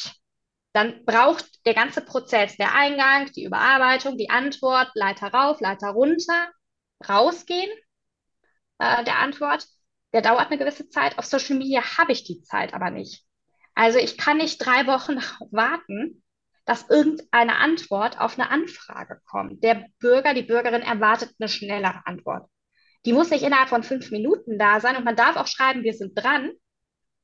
dann 0.74 1.04
braucht 1.06 1.66
der 1.66 1.74
ganze 1.74 2.02
Prozess, 2.02 2.56
der 2.58 2.74
Eingang, 2.74 3.32
die 3.34 3.44
Überarbeitung, 3.44 4.18
die 4.18 4.30
Antwort, 4.30 4.90
Leiter 4.94 5.28
rauf, 5.28 5.60
Leiter 5.60 5.90
runter, 5.90 6.50
rausgehen 7.08 7.70
äh, 8.80 9.04
der 9.04 9.20
Antwort, 9.20 9.68
der 10.14 10.22
dauert 10.22 10.48
eine 10.48 10.58
gewisse 10.58 10.90
Zeit. 10.90 11.18
Auf 11.18 11.26
Social 11.26 11.58
Media 11.58 11.98
habe 11.98 12.12
ich 12.12 12.24
die 12.24 12.42
Zeit 12.42 12.74
aber 12.74 12.90
nicht. 12.90 13.24
Also 13.76 14.00
ich 14.00 14.18
kann 14.18 14.38
nicht 14.38 14.58
drei 14.58 14.88
Wochen 14.88 15.18
warten, 15.52 16.24
dass 16.66 16.90
irgendeine 16.90 17.58
Antwort 17.58 18.20
auf 18.20 18.38
eine 18.38 18.50
Anfrage 18.50 19.22
kommt. 19.26 19.64
Der 19.64 19.88
Bürger, 20.00 20.34
die 20.34 20.44
Bürgerin 20.44 20.82
erwartet 20.82 21.34
eine 21.40 21.50
schnellere 21.50 22.06
Antwort. 22.06 22.50
Die 23.06 23.14
muss 23.14 23.30
nicht 23.30 23.44
innerhalb 23.44 23.70
von 23.70 23.84
fünf 23.84 24.12
Minuten 24.12 24.60
da 24.60 24.80
sein 24.80 24.98
und 24.98 25.06
man 25.06 25.16
darf 25.16 25.36
auch 25.36 25.48
schreiben, 25.48 25.84
wir 25.84 25.94
sind 25.94 26.16
dran. 26.16 26.52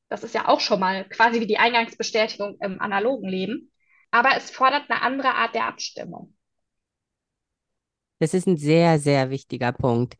Das 0.09 0.23
ist 0.23 0.33
ja 0.33 0.47
auch 0.47 0.59
schon 0.59 0.79
mal 0.79 1.07
quasi 1.09 1.41
wie 1.41 1.47
die 1.47 1.57
Eingangsbestätigung 1.57 2.57
im 2.61 2.79
analogen 2.79 3.27
Leben. 3.27 3.71
Aber 4.11 4.37
es 4.37 4.49
fordert 4.49 4.89
eine 4.89 5.01
andere 5.01 5.33
Art 5.33 5.53
der 5.53 5.65
Abstimmung. 5.65 6.35
Das 8.19 8.33
ist 8.33 8.47
ein 8.47 8.57
sehr, 8.57 8.97
sehr 8.97 9.29
wichtiger 9.29 9.73
Punkt. 9.73 10.15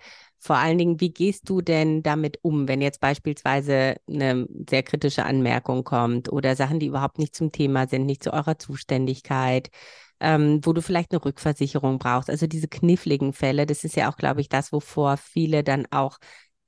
Vor 0.46 0.58
allen 0.58 0.78
Dingen, 0.78 1.02
wie 1.02 1.10
gehst 1.12 1.50
du 1.50 1.62
denn 1.62 2.04
damit 2.04 2.38
um, 2.44 2.68
wenn 2.68 2.80
jetzt 2.80 3.00
beispielsweise 3.00 3.96
eine 4.08 4.48
sehr 4.70 4.84
kritische 4.84 5.26
Anmerkung 5.26 5.84
kommt 5.84 6.32
oder 6.32 6.56
Sachen, 6.56 6.80
die 6.80 6.86
überhaupt 6.86 7.18
nicht 7.18 7.34
zum 7.36 7.52
Thema 7.52 7.88
sind, 7.88 8.06
nicht 8.06 8.24
zu 8.24 8.32
eurer 8.32 8.60
Zuständigkeit, 8.60 9.70
ähm, 10.20 10.60
wo 10.64 10.72
du 10.74 10.84
vielleicht 10.84 11.12
eine 11.12 11.26
Rückversicherung 11.26 11.98
brauchst? 11.98 12.30
Also 12.30 12.46
diese 12.46 12.68
kniffligen 12.68 13.34
Fälle, 13.34 13.66
das 13.66 13.84
ist 13.84 13.96
ja 13.96 14.08
auch, 14.12 14.18
glaube 14.18 14.40
ich, 14.42 14.48
das, 14.50 14.72
wovor 14.72 15.18
viele 15.18 15.64
dann 15.64 15.88
auch 15.90 16.20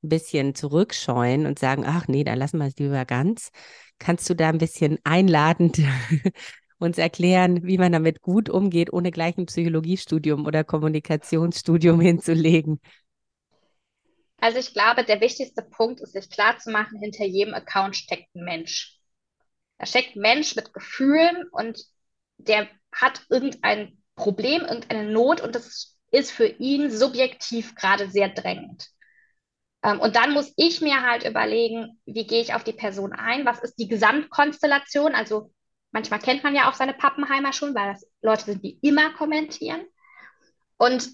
ein 0.04 0.10
bisschen 0.10 0.56
zurückscheuen 0.56 1.46
und 1.46 1.60
sagen, 1.60 1.84
ach 1.86 2.08
nee, 2.08 2.24
dann 2.24 2.40
lassen 2.40 2.58
wir 2.58 2.66
es 2.68 2.78
lieber 2.78 3.06
ganz. 3.06 3.52
Kannst 4.00 4.28
du 4.30 4.36
da 4.36 4.50
ein 4.50 4.58
bisschen 4.58 4.98
einladend 5.04 5.80
uns 6.80 6.98
erklären, 6.98 7.64
wie 7.64 7.78
man 7.78 7.92
damit 7.92 8.22
gut 8.22 8.50
umgeht, 8.50 8.92
ohne 8.92 9.12
gleich 9.12 9.38
ein 9.38 9.46
Psychologiestudium 9.46 10.46
oder 10.48 10.64
Kommunikationsstudium 10.64 12.00
hinzulegen? 12.02 12.80
Also 14.40 14.60
ich 14.60 14.74
glaube, 14.74 15.04
der 15.04 15.20
wichtigste 15.22 15.64
Punkt 15.64 16.00
ist, 16.02 16.14
sich 16.14 16.30
klarzumachen, 16.30 17.00
hinter 17.00 17.26
jedem 17.26 17.54
Account 17.54 17.96
steckt 17.96 18.34
ein 18.36 18.44
Mensch. 18.44 18.98
Da 19.78 19.86
steckt 19.86 20.16
ein 20.16 20.22
Mensch 20.22 20.56
mit 20.56 20.74
Gefühlen 20.74 21.48
und 21.52 21.80
der 22.38 22.68
hat 22.92 23.22
irgendein 23.30 24.02
Problem, 24.16 24.62
irgendeine 24.62 25.12
Not 25.12 25.42
und 25.42 25.56
das 25.56 25.98
ist 26.12 26.32
für 26.32 26.48
ihn 26.48 26.90
subjektiv 26.90 27.76
gerade 27.76 28.10
sehr 28.10 28.30
drängend. 28.30 28.88
Ähm, 29.84 30.00
und 30.00 30.16
dann 30.16 30.34
muss 30.34 30.54
ich 30.56 30.82
mir 30.82 31.02
halt 31.02 31.26
überlegen, 31.26 32.00
wie 32.06 32.26
gehe 32.26 32.42
ich 32.42 32.54
auf 32.54 32.64
die 32.64 32.74
Person 32.74 33.14
ein? 33.14 33.46
Was 33.46 33.60
ist 33.60 33.76
die 33.76 33.88
Gesamtkonstellation? 33.88 35.14
Also 35.16 35.52
manchmal 35.92 36.20
kennt 36.20 36.44
man 36.44 36.56
ja 36.56 36.70
auch 36.70 36.74
seine 36.74 36.94
Pappenheimer 36.94 37.54
schon, 37.54 37.76
weil 37.76 37.94
das 37.94 38.08
Leute 38.22 38.46
sind, 38.46 38.64
die 38.64 38.80
immer 38.82 39.14
kommentieren. 39.14 39.86
Und 40.78 41.10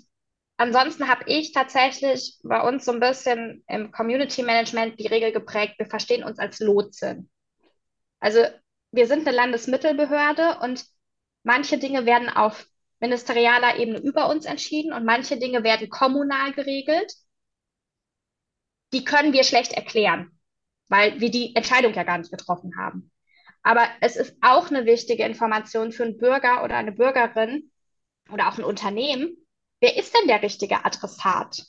ansonsten 0.58 1.08
habe 1.08 1.24
ich 1.28 1.52
tatsächlich 1.52 2.38
bei 2.44 2.62
uns 2.62 2.86
so 2.86 2.92
ein 2.92 3.00
bisschen 3.00 3.64
im 3.68 3.92
Community 3.92 4.44
Management 4.44 5.00
die 5.00 5.08
Regel 5.08 5.32
geprägt, 5.32 5.76
wir 5.78 5.88
verstehen 5.88 6.24
uns 6.24 6.40
als 6.40 6.60
Lotsen. 6.60 7.30
Also 8.20 8.40
wir 8.92 9.08
sind 9.08 9.28
eine 9.28 9.36
Landesmittelbehörde 9.36 10.60
und 10.62 10.86
manche 11.44 11.78
Dinge 11.78 12.06
werden 12.06 12.30
auf 12.30 12.68
ministerialer 13.00 13.78
Ebene 13.78 14.00
über 14.00 14.30
uns 14.30 14.46
entschieden 14.46 14.94
und 14.94 15.04
manche 15.04 15.38
Dinge 15.38 15.64
werden 15.64 15.90
kommunal 15.90 16.54
geregelt. 16.54 17.14
Die 18.94 19.04
können 19.04 19.34
wir 19.34 19.44
schlecht 19.44 19.74
erklären, 19.74 20.40
weil 20.88 21.20
wir 21.20 21.32
die 21.32 21.56
Entscheidung 21.56 21.94
ja 21.94 22.04
gar 22.04 22.18
nicht 22.18 22.32
getroffen 22.32 22.78
haben. 22.78 23.12
Aber 23.62 23.88
es 24.02 24.16
ist 24.16 24.38
auch 24.42 24.70
eine 24.70 24.86
wichtige 24.86 25.24
Information 25.24 25.92
für 25.92 26.04
einen 26.04 26.18
Bürger 26.18 26.64
oder 26.64 26.78
eine 26.78 26.92
Bürgerin 26.92 27.72
oder 28.32 28.48
auch 28.48 28.58
ein 28.58 28.64
Unternehmen, 28.64 29.36
wer 29.84 29.98
ist 29.98 30.16
denn 30.16 30.30
der 30.30 30.42
richtige 30.42 30.86
Adressat? 30.86 31.66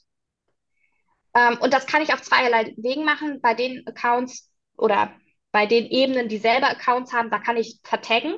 Ähm, 1.35 1.59
und 1.61 1.75
das 1.75 1.87
kann 1.87 2.01
ich 2.01 2.15
auf 2.15 2.23
zweierlei 2.23 2.73
Wegen 2.77 3.05
machen. 3.05 3.41
Bei 3.41 3.55
den 3.55 3.85
Accounts 3.89 4.53
oder 4.77 5.13
bei 5.51 5.67
den 5.67 5.87
Ebenen, 5.87 6.29
die 6.29 6.39
selber 6.39 6.69
Accounts 6.71 7.13
haben, 7.13 7.31
da 7.31 7.41
kann 7.41 7.57
ich 7.57 7.81
vertaggen 7.83 8.37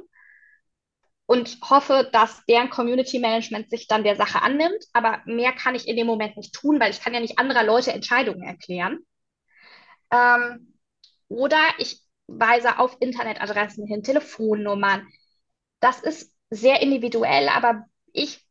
und 1.26 1.58
hoffe, 1.68 2.08
dass 2.10 2.42
deren 2.46 2.70
Community 2.70 3.18
Management 3.18 3.68
sich 3.68 3.86
dann 3.86 4.02
der 4.02 4.16
Sache 4.16 4.40
annimmt. 4.40 4.82
Aber 4.94 5.20
mehr 5.26 5.52
kann 5.52 5.74
ich 5.74 5.86
in 5.86 5.96
dem 5.96 6.06
Moment 6.06 6.38
nicht 6.38 6.54
tun, 6.54 6.80
weil 6.80 6.90
ich 6.90 7.02
kann 7.02 7.12
ja 7.12 7.20
nicht 7.20 7.38
anderer 7.38 7.62
Leute 7.62 7.92
Entscheidungen 7.92 8.44
erklären. 8.44 9.00
Ähm, 10.10 10.78
oder 11.28 11.60
ich 11.76 12.00
weise 12.28 12.78
auf 12.78 12.96
Internetadressen 13.00 13.86
hin, 13.86 14.02
Telefonnummern. 14.02 15.06
Das 15.80 16.00
ist 16.00 16.32
sehr 16.48 16.80
individuell, 16.80 17.50
aber 17.50 17.84
ich 18.14 18.45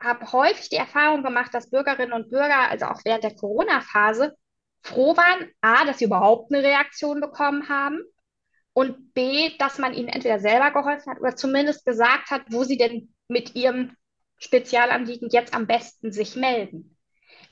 habe 0.00 0.32
häufig 0.32 0.68
die 0.68 0.76
Erfahrung 0.76 1.22
gemacht, 1.22 1.54
dass 1.54 1.70
Bürgerinnen 1.70 2.12
und 2.12 2.30
Bürger, 2.30 2.70
also 2.70 2.86
auch 2.86 3.00
während 3.04 3.24
der 3.24 3.34
Corona-Phase, 3.34 4.36
froh 4.82 5.16
waren, 5.16 5.50
a, 5.60 5.84
dass 5.84 5.98
sie 5.98 6.06
überhaupt 6.06 6.52
eine 6.52 6.62
Reaktion 6.62 7.20
bekommen 7.20 7.68
haben 7.68 8.00
und 8.72 9.14
b, 9.14 9.56
dass 9.58 9.78
man 9.78 9.94
ihnen 9.94 10.08
entweder 10.08 10.40
selber 10.40 10.70
geholfen 10.72 11.12
hat 11.12 11.20
oder 11.20 11.36
zumindest 11.36 11.84
gesagt 11.84 12.30
hat, 12.30 12.42
wo 12.50 12.64
sie 12.64 12.76
denn 12.76 13.14
mit 13.28 13.54
ihrem 13.54 13.96
Spezialanliegen 14.38 15.28
jetzt 15.30 15.54
am 15.54 15.66
besten 15.66 16.10
sich 16.10 16.34
melden. 16.36 16.96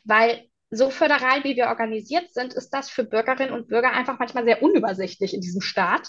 Weil 0.04 0.48
so 0.70 0.90
föderal, 0.90 1.44
wie 1.44 1.56
wir 1.56 1.66
organisiert 1.66 2.32
sind, 2.32 2.54
ist 2.54 2.70
das 2.70 2.90
für 2.90 3.04
Bürgerinnen 3.04 3.52
und 3.52 3.68
Bürger 3.68 3.92
einfach 3.92 4.18
manchmal 4.18 4.44
sehr 4.44 4.62
unübersichtlich 4.62 5.34
in 5.34 5.40
diesem 5.40 5.60
Staat, 5.60 6.08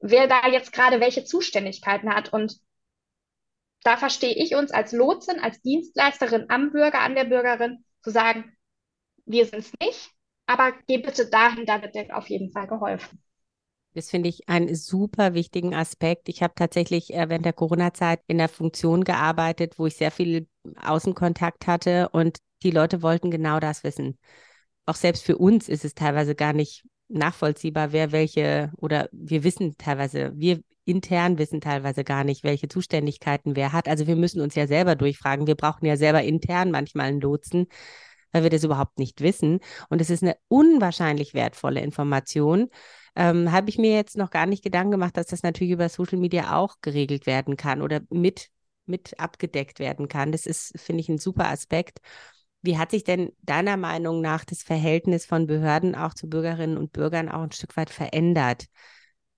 wer 0.00 0.28
da 0.28 0.48
jetzt 0.48 0.72
gerade 0.72 1.00
welche 1.00 1.24
Zuständigkeiten 1.24 2.14
hat. 2.14 2.32
Und 2.32 2.56
da 3.84 3.96
verstehe 3.96 4.34
ich 4.34 4.54
uns 4.54 4.70
als 4.70 4.92
Lotsin, 4.92 5.40
als 5.40 5.60
Dienstleisterin 5.62 6.46
am 6.48 6.70
Bürger, 6.70 7.00
an 7.00 7.14
der 7.14 7.24
Bürgerin, 7.24 7.84
zu 8.02 8.10
sagen, 8.10 8.56
wir 9.24 9.46
sind 9.46 9.60
es 9.60 9.72
nicht, 9.80 10.10
aber 10.46 10.72
geh 10.86 10.98
bitte 10.98 11.28
dahin, 11.28 11.66
da 11.66 11.82
wird 11.82 11.94
dir 11.94 12.16
auf 12.16 12.28
jeden 12.28 12.50
Fall 12.50 12.66
geholfen. 12.66 13.22
Das 13.94 14.10
finde 14.10 14.30
ich 14.30 14.48
einen 14.48 14.74
super 14.74 15.34
wichtigen 15.34 15.74
Aspekt. 15.74 16.28
Ich 16.28 16.42
habe 16.42 16.54
tatsächlich 16.56 17.12
äh, 17.12 17.28
während 17.28 17.44
der 17.44 17.52
Corona-Zeit 17.52 18.20
in 18.26 18.38
der 18.38 18.48
Funktion 18.48 19.04
gearbeitet, 19.04 19.78
wo 19.78 19.86
ich 19.86 19.96
sehr 19.96 20.10
viel 20.10 20.48
Außenkontakt 20.80 21.66
hatte 21.66 22.08
und 22.08 22.38
die 22.62 22.70
Leute 22.70 23.02
wollten 23.02 23.30
genau 23.30 23.60
das 23.60 23.84
wissen. 23.84 24.18
Auch 24.86 24.94
selbst 24.94 25.24
für 25.24 25.36
uns 25.36 25.68
ist 25.68 25.84
es 25.84 25.94
teilweise 25.94 26.34
gar 26.34 26.54
nicht 26.54 26.84
nachvollziehbar, 27.08 27.92
wer 27.92 28.12
welche 28.12 28.72
oder 28.78 29.08
wir 29.12 29.44
wissen 29.44 29.76
teilweise, 29.76 30.32
wir 30.34 30.62
intern 30.84 31.38
wissen 31.38 31.60
teilweise 31.60 32.04
gar 32.04 32.24
nicht, 32.24 32.44
welche 32.44 32.68
Zuständigkeiten 32.68 33.56
wer 33.56 33.72
hat. 33.72 33.88
Also 33.88 34.06
wir 34.06 34.16
müssen 34.16 34.40
uns 34.40 34.54
ja 34.54 34.66
selber 34.66 34.96
durchfragen. 34.96 35.46
Wir 35.46 35.54
brauchen 35.54 35.86
ja 35.86 35.96
selber 35.96 36.22
intern 36.22 36.70
manchmal 36.70 37.06
einen 37.06 37.20
Lotsen, 37.20 37.66
weil 38.32 38.42
wir 38.42 38.50
das 38.50 38.64
überhaupt 38.64 38.98
nicht 38.98 39.20
wissen. 39.20 39.60
Und 39.88 40.00
es 40.00 40.10
ist 40.10 40.22
eine 40.22 40.36
unwahrscheinlich 40.48 41.34
wertvolle 41.34 41.80
Information. 41.80 42.68
Ähm, 43.14 43.52
Habe 43.52 43.68
ich 43.68 43.78
mir 43.78 43.94
jetzt 43.94 44.16
noch 44.16 44.30
gar 44.30 44.46
nicht 44.46 44.64
Gedanken 44.64 44.92
gemacht, 44.92 45.16
dass 45.16 45.26
das 45.26 45.42
natürlich 45.42 45.72
über 45.72 45.88
Social 45.88 46.18
Media 46.18 46.56
auch 46.56 46.76
geregelt 46.80 47.26
werden 47.26 47.56
kann 47.56 47.82
oder 47.82 48.00
mit, 48.10 48.48
mit 48.86 49.18
abgedeckt 49.20 49.78
werden 49.78 50.08
kann. 50.08 50.32
Das 50.32 50.46
ist, 50.46 50.78
finde 50.80 51.00
ich, 51.00 51.08
ein 51.08 51.18
super 51.18 51.48
Aspekt. 51.48 52.00
Wie 52.62 52.78
hat 52.78 52.92
sich 52.92 53.04
denn 53.04 53.32
deiner 53.42 53.76
Meinung 53.76 54.20
nach 54.20 54.44
das 54.44 54.62
Verhältnis 54.62 55.26
von 55.26 55.46
Behörden 55.46 55.94
auch 55.94 56.14
zu 56.14 56.28
Bürgerinnen 56.28 56.76
und 56.78 56.92
Bürgern 56.92 57.28
auch 57.28 57.42
ein 57.42 57.52
Stück 57.52 57.76
weit 57.76 57.90
verändert? 57.90 58.66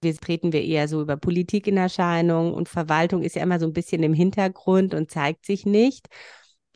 Wir 0.05 0.17
treten 0.17 0.53
wir 0.53 0.63
eher 0.63 0.87
so 0.87 1.03
über 1.03 1.17
Politik 1.17 1.67
in 1.67 1.77
Erscheinung 1.77 2.55
und 2.55 2.69
Verwaltung 2.69 3.23
ist 3.23 3.35
ja 3.35 3.43
immer 3.43 3.59
so 3.59 3.67
ein 3.67 3.73
bisschen 3.73 4.05
im 4.05 4.15
Hintergrund 4.15 4.95
und 4.95 5.11
zeigt 5.11 5.45
sich 5.45 5.67
nicht. 5.67 6.07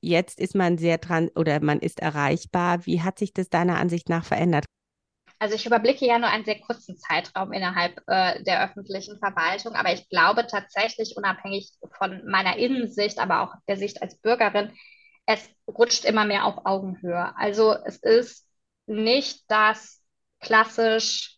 Jetzt 0.01 0.41
ist 0.41 0.55
man 0.55 0.79
sehr 0.79 0.99
dran 0.99 1.29
oder 1.35 1.61
man 1.61 1.79
ist 1.81 2.01
erreichbar. 2.01 2.87
Wie 2.87 3.03
hat 3.03 3.19
sich 3.19 3.33
das 3.33 3.49
deiner 3.49 3.79
Ansicht 3.79 4.09
nach 4.09 4.25
verändert? 4.25 4.64
Also 5.41 5.55
ich 5.55 5.67
überblicke 5.67 6.05
ja 6.05 6.19
nur 6.19 6.29
einen 6.29 6.45
sehr 6.45 6.59
kurzen 6.59 6.97
Zeitraum 6.97 7.53
innerhalb 7.53 8.03
äh, 8.09 8.43
der 8.43 8.64
öffentlichen 8.64 9.19
Verwaltung, 9.19 9.75
aber 9.75 9.93
ich 9.93 10.09
glaube 10.09 10.47
tatsächlich, 10.49 11.17
unabhängig 11.17 11.71
von 11.97 12.23
meiner 12.27 12.57
Innensicht, 12.57 13.21
aber 13.21 13.43
auch 13.43 13.55
der 13.69 13.77
Sicht 13.77 14.03
als 14.03 14.19
Bürgerin, 14.19 14.73
es 15.27 15.49
rutscht 15.69 16.05
immer 16.05 16.25
mehr 16.25 16.45
auf 16.45 16.67
Augenhöhe. 16.67 17.37
Also 17.37 17.77
es 17.85 17.99
ist 17.99 18.47
nicht 18.87 19.45
das 19.49 20.03
klassisch 20.41 21.38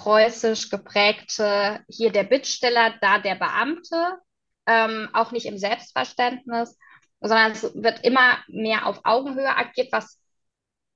preußisch 0.00 0.70
geprägte, 0.70 1.84
hier 1.88 2.10
der 2.10 2.24
Bittsteller, 2.24 2.94
da 3.02 3.18
der 3.18 3.34
Beamte, 3.34 4.18
ähm, 4.66 5.10
auch 5.12 5.30
nicht 5.30 5.44
im 5.44 5.58
Selbstverständnis, 5.58 6.78
sondern 7.20 7.52
es 7.52 7.62
wird 7.74 8.02
immer 8.02 8.38
mehr 8.48 8.86
auf 8.86 9.00
Augenhöhe 9.04 9.54
agiert, 9.54 9.92
was 9.92 10.18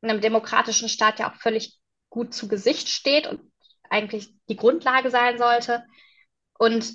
einem 0.01 0.23
demokratischen 0.23 0.88
Staat 0.88 1.19
ja 1.19 1.31
auch 1.31 1.37
völlig 1.37 1.79
gut 2.09 2.33
zu 2.33 2.49
Gesicht 2.49 2.88
steht 2.88 3.27
und 3.27 3.40
eigentlich 3.90 4.33
die 4.49 4.57
Grundlage 4.57 5.11
sein 5.11 5.37
sollte. 5.37 5.85
Und 6.59 6.90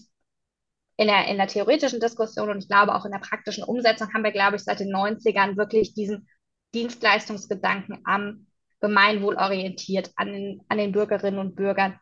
in 0.98 1.08
der, 1.08 1.28
in 1.28 1.38
der 1.38 1.48
theoretischen 1.48 2.00
Diskussion 2.00 2.50
und 2.50 2.58
ich 2.58 2.68
glaube 2.68 2.96
auch 2.96 3.06
in 3.06 3.12
der 3.12 3.20
praktischen 3.20 3.64
Umsetzung 3.64 4.12
haben 4.14 4.24
wir, 4.24 4.32
glaube 4.32 4.56
ich, 4.56 4.64
seit 4.64 4.80
den 4.80 4.94
90ern 4.94 5.58
wirklich 5.58 5.94
diesen 5.94 6.28
Dienstleistungsgedanken 6.74 8.02
am 8.06 8.48
Gemeinwohl 8.82 9.36
orientiert, 9.36 10.12
an 10.16 10.32
den, 10.32 10.62
an 10.70 10.78
den 10.78 10.92
Bürgerinnen 10.92 11.40
und 11.40 11.56
Bürgern 11.56 12.00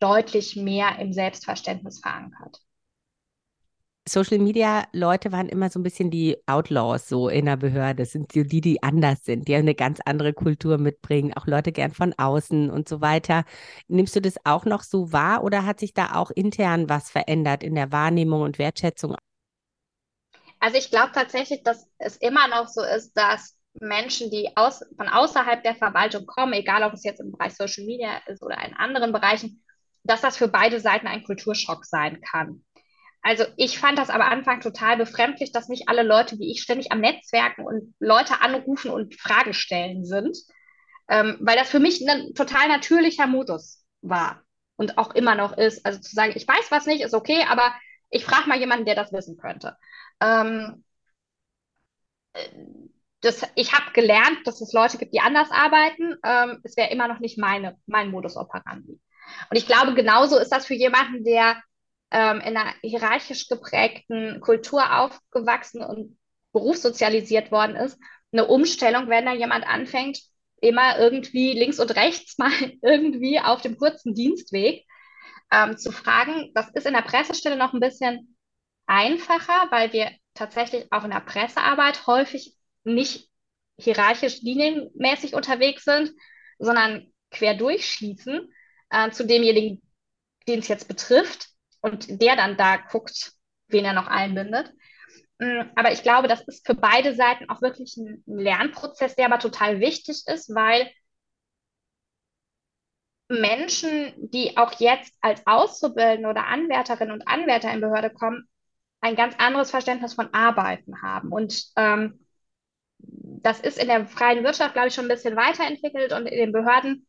deutlich 0.00 0.56
mehr 0.56 0.98
im 0.98 1.12
Selbstverständnis 1.12 2.00
verankert. 2.00 2.60
Social 4.08 4.38
Media 4.38 4.86
Leute 4.92 5.32
waren 5.32 5.48
immer 5.48 5.68
so 5.68 5.78
ein 5.78 5.82
bisschen 5.82 6.10
die 6.10 6.38
Outlaws 6.46 7.08
so 7.08 7.28
in 7.28 7.44
der 7.44 7.56
Behörde. 7.56 8.02
Das 8.02 8.12
sind 8.12 8.34
die, 8.34 8.60
die 8.60 8.82
anders 8.82 9.24
sind, 9.24 9.48
die 9.48 9.54
eine 9.54 9.74
ganz 9.74 10.00
andere 10.04 10.32
Kultur 10.32 10.78
mitbringen, 10.78 11.34
auch 11.34 11.46
Leute 11.46 11.72
gern 11.72 11.92
von 11.92 12.14
außen 12.16 12.70
und 12.70 12.88
so 12.88 13.00
weiter. 13.00 13.44
Nimmst 13.86 14.16
du 14.16 14.20
das 14.20 14.36
auch 14.44 14.64
noch 14.64 14.82
so 14.82 15.12
wahr 15.12 15.44
oder 15.44 15.66
hat 15.66 15.78
sich 15.78 15.92
da 15.92 16.14
auch 16.14 16.30
intern 16.30 16.88
was 16.88 17.10
verändert 17.10 17.62
in 17.62 17.74
der 17.74 17.92
Wahrnehmung 17.92 18.42
und 18.42 18.58
Wertschätzung? 18.58 19.14
Also 20.58 20.78
ich 20.78 20.90
glaube 20.90 21.12
tatsächlich, 21.12 21.62
dass 21.62 21.86
es 21.98 22.16
immer 22.16 22.48
noch 22.48 22.66
so 22.68 22.82
ist, 22.82 23.12
dass 23.12 23.57
Menschen, 23.80 24.30
die 24.30 24.50
aus, 24.56 24.84
von 24.96 25.08
außerhalb 25.08 25.62
der 25.62 25.74
Verwaltung 25.74 26.26
kommen, 26.26 26.52
egal 26.52 26.82
ob 26.82 26.92
es 26.94 27.04
jetzt 27.04 27.20
im 27.20 27.32
Bereich 27.32 27.54
Social 27.54 27.84
Media 27.84 28.20
ist 28.26 28.42
oder 28.42 28.62
in 28.64 28.74
anderen 28.74 29.12
Bereichen, 29.12 29.62
dass 30.04 30.20
das 30.20 30.36
für 30.36 30.48
beide 30.48 30.80
Seiten 30.80 31.06
ein 31.06 31.24
Kulturschock 31.24 31.84
sein 31.84 32.20
kann. 32.20 32.64
Also 33.22 33.44
ich 33.56 33.78
fand 33.78 33.98
das 33.98 34.10
am 34.10 34.22
Anfang 34.22 34.60
total 34.60 34.96
befremdlich, 34.96 35.52
dass 35.52 35.68
nicht 35.68 35.88
alle 35.88 36.02
Leute 36.02 36.38
wie 36.38 36.50
ich 36.50 36.62
ständig 36.62 36.92
am 36.92 37.00
Netzwerken 37.00 37.66
und 37.66 37.94
Leute 37.98 38.40
anrufen 38.40 38.90
und 38.90 39.14
Fragen 39.20 39.52
stellen 39.52 40.04
sind, 40.04 40.36
ähm, 41.08 41.36
weil 41.40 41.56
das 41.56 41.68
für 41.68 41.80
mich 41.80 42.00
ein 42.08 42.34
total 42.34 42.68
natürlicher 42.68 43.26
Modus 43.26 43.84
war 44.02 44.42
und 44.76 44.98
auch 44.98 45.14
immer 45.14 45.34
noch 45.34 45.56
ist. 45.56 45.84
Also 45.84 46.00
zu 46.00 46.14
sagen, 46.14 46.32
ich 46.36 46.46
weiß 46.46 46.70
was 46.70 46.86
nicht, 46.86 47.02
ist 47.02 47.14
okay, 47.14 47.44
aber 47.48 47.74
ich 48.10 48.24
frage 48.24 48.48
mal 48.48 48.58
jemanden, 48.58 48.86
der 48.86 48.94
das 48.94 49.12
wissen 49.12 49.36
könnte. 49.36 49.76
Ähm, 50.20 50.84
äh, 52.32 52.48
das, 53.20 53.42
ich 53.56 53.72
habe 53.72 53.92
gelernt, 53.92 54.38
dass 54.44 54.60
es 54.60 54.72
Leute 54.72 54.98
gibt, 54.98 55.12
die 55.12 55.20
anders 55.20 55.50
arbeiten. 55.50 56.16
Ähm, 56.24 56.60
es 56.62 56.76
wäre 56.76 56.90
immer 56.90 57.08
noch 57.08 57.18
nicht 57.18 57.38
meine, 57.38 57.76
mein 57.86 58.10
Modus 58.10 58.36
operandi. 58.36 59.00
Und 59.50 59.56
ich 59.56 59.66
glaube, 59.66 59.94
genauso 59.94 60.38
ist 60.38 60.50
das 60.50 60.66
für 60.66 60.74
jemanden, 60.74 61.24
der 61.24 61.60
ähm, 62.10 62.40
in 62.40 62.56
einer 62.56 62.72
hierarchisch 62.82 63.48
geprägten 63.48 64.40
Kultur 64.40 64.98
aufgewachsen 64.98 65.82
und 65.82 66.16
berufssozialisiert 66.52 67.50
worden 67.50 67.76
ist, 67.76 67.98
eine 68.32 68.46
Umstellung, 68.46 69.08
wenn 69.08 69.26
da 69.26 69.32
jemand 69.32 69.66
anfängt, 69.66 70.20
immer 70.60 70.98
irgendwie 70.98 71.52
links 71.52 71.78
und 71.78 71.94
rechts 71.96 72.38
mal 72.38 72.50
irgendwie 72.82 73.40
auf 73.40 73.62
dem 73.62 73.76
kurzen 73.76 74.14
Dienstweg 74.14 74.84
ähm, 75.50 75.76
zu 75.76 75.92
fragen. 75.92 76.52
Das 76.54 76.68
ist 76.70 76.86
in 76.86 76.94
der 76.94 77.02
Pressestelle 77.02 77.56
noch 77.56 77.74
ein 77.74 77.80
bisschen 77.80 78.36
einfacher, 78.86 79.66
weil 79.70 79.92
wir 79.92 80.10
tatsächlich 80.34 80.86
auch 80.90 81.04
in 81.04 81.10
der 81.10 81.20
Pressearbeit 81.20 82.06
häufig 82.06 82.57
nicht 82.84 83.28
hierarchisch 83.78 84.42
linienmäßig 84.42 85.34
unterwegs 85.34 85.84
sind, 85.84 86.12
sondern 86.58 87.12
quer 87.30 87.54
durchschließen 87.54 88.52
äh, 88.90 89.10
zu 89.10 89.26
demjenigen, 89.26 89.82
den 90.48 90.60
es 90.60 90.68
jetzt 90.68 90.88
betrifft 90.88 91.48
und 91.80 92.20
der 92.22 92.36
dann 92.36 92.56
da 92.56 92.76
guckt, 92.76 93.32
wen 93.68 93.84
er 93.84 93.92
noch 93.92 94.08
einbindet. 94.08 94.72
Mm, 95.38 95.62
aber 95.76 95.92
ich 95.92 96.02
glaube, 96.02 96.26
das 96.28 96.40
ist 96.42 96.66
für 96.66 96.74
beide 96.74 97.14
Seiten 97.14 97.48
auch 97.48 97.62
wirklich 97.62 97.96
ein 97.96 98.22
Lernprozess, 98.26 99.14
der 99.14 99.26
aber 99.26 99.38
total 99.38 99.80
wichtig 99.80 100.22
ist, 100.26 100.54
weil 100.54 100.90
Menschen, 103.28 104.14
die 104.16 104.56
auch 104.56 104.72
jetzt 104.80 105.14
als 105.20 105.46
Auszubildende 105.46 106.28
oder 106.28 106.46
Anwärterinnen 106.46 107.12
und 107.12 107.28
Anwärter 107.28 107.70
in 107.72 107.80
Behörde 107.80 108.10
kommen, 108.10 108.48
ein 109.00 109.16
ganz 109.16 109.34
anderes 109.38 109.70
Verständnis 109.70 110.14
von 110.14 110.32
Arbeiten 110.32 111.02
haben. 111.02 111.30
Und 111.30 111.66
ähm, 111.76 112.26
das 112.98 113.60
ist 113.60 113.78
in 113.78 113.88
der 113.88 114.06
freien 114.06 114.44
Wirtschaft, 114.44 114.74
glaube 114.74 114.88
ich, 114.88 114.94
schon 114.94 115.06
ein 115.06 115.14
bisschen 115.14 115.36
weiterentwickelt 115.36 116.12
und 116.12 116.26
in 116.26 116.38
den 116.38 116.52
Behörden 116.52 117.06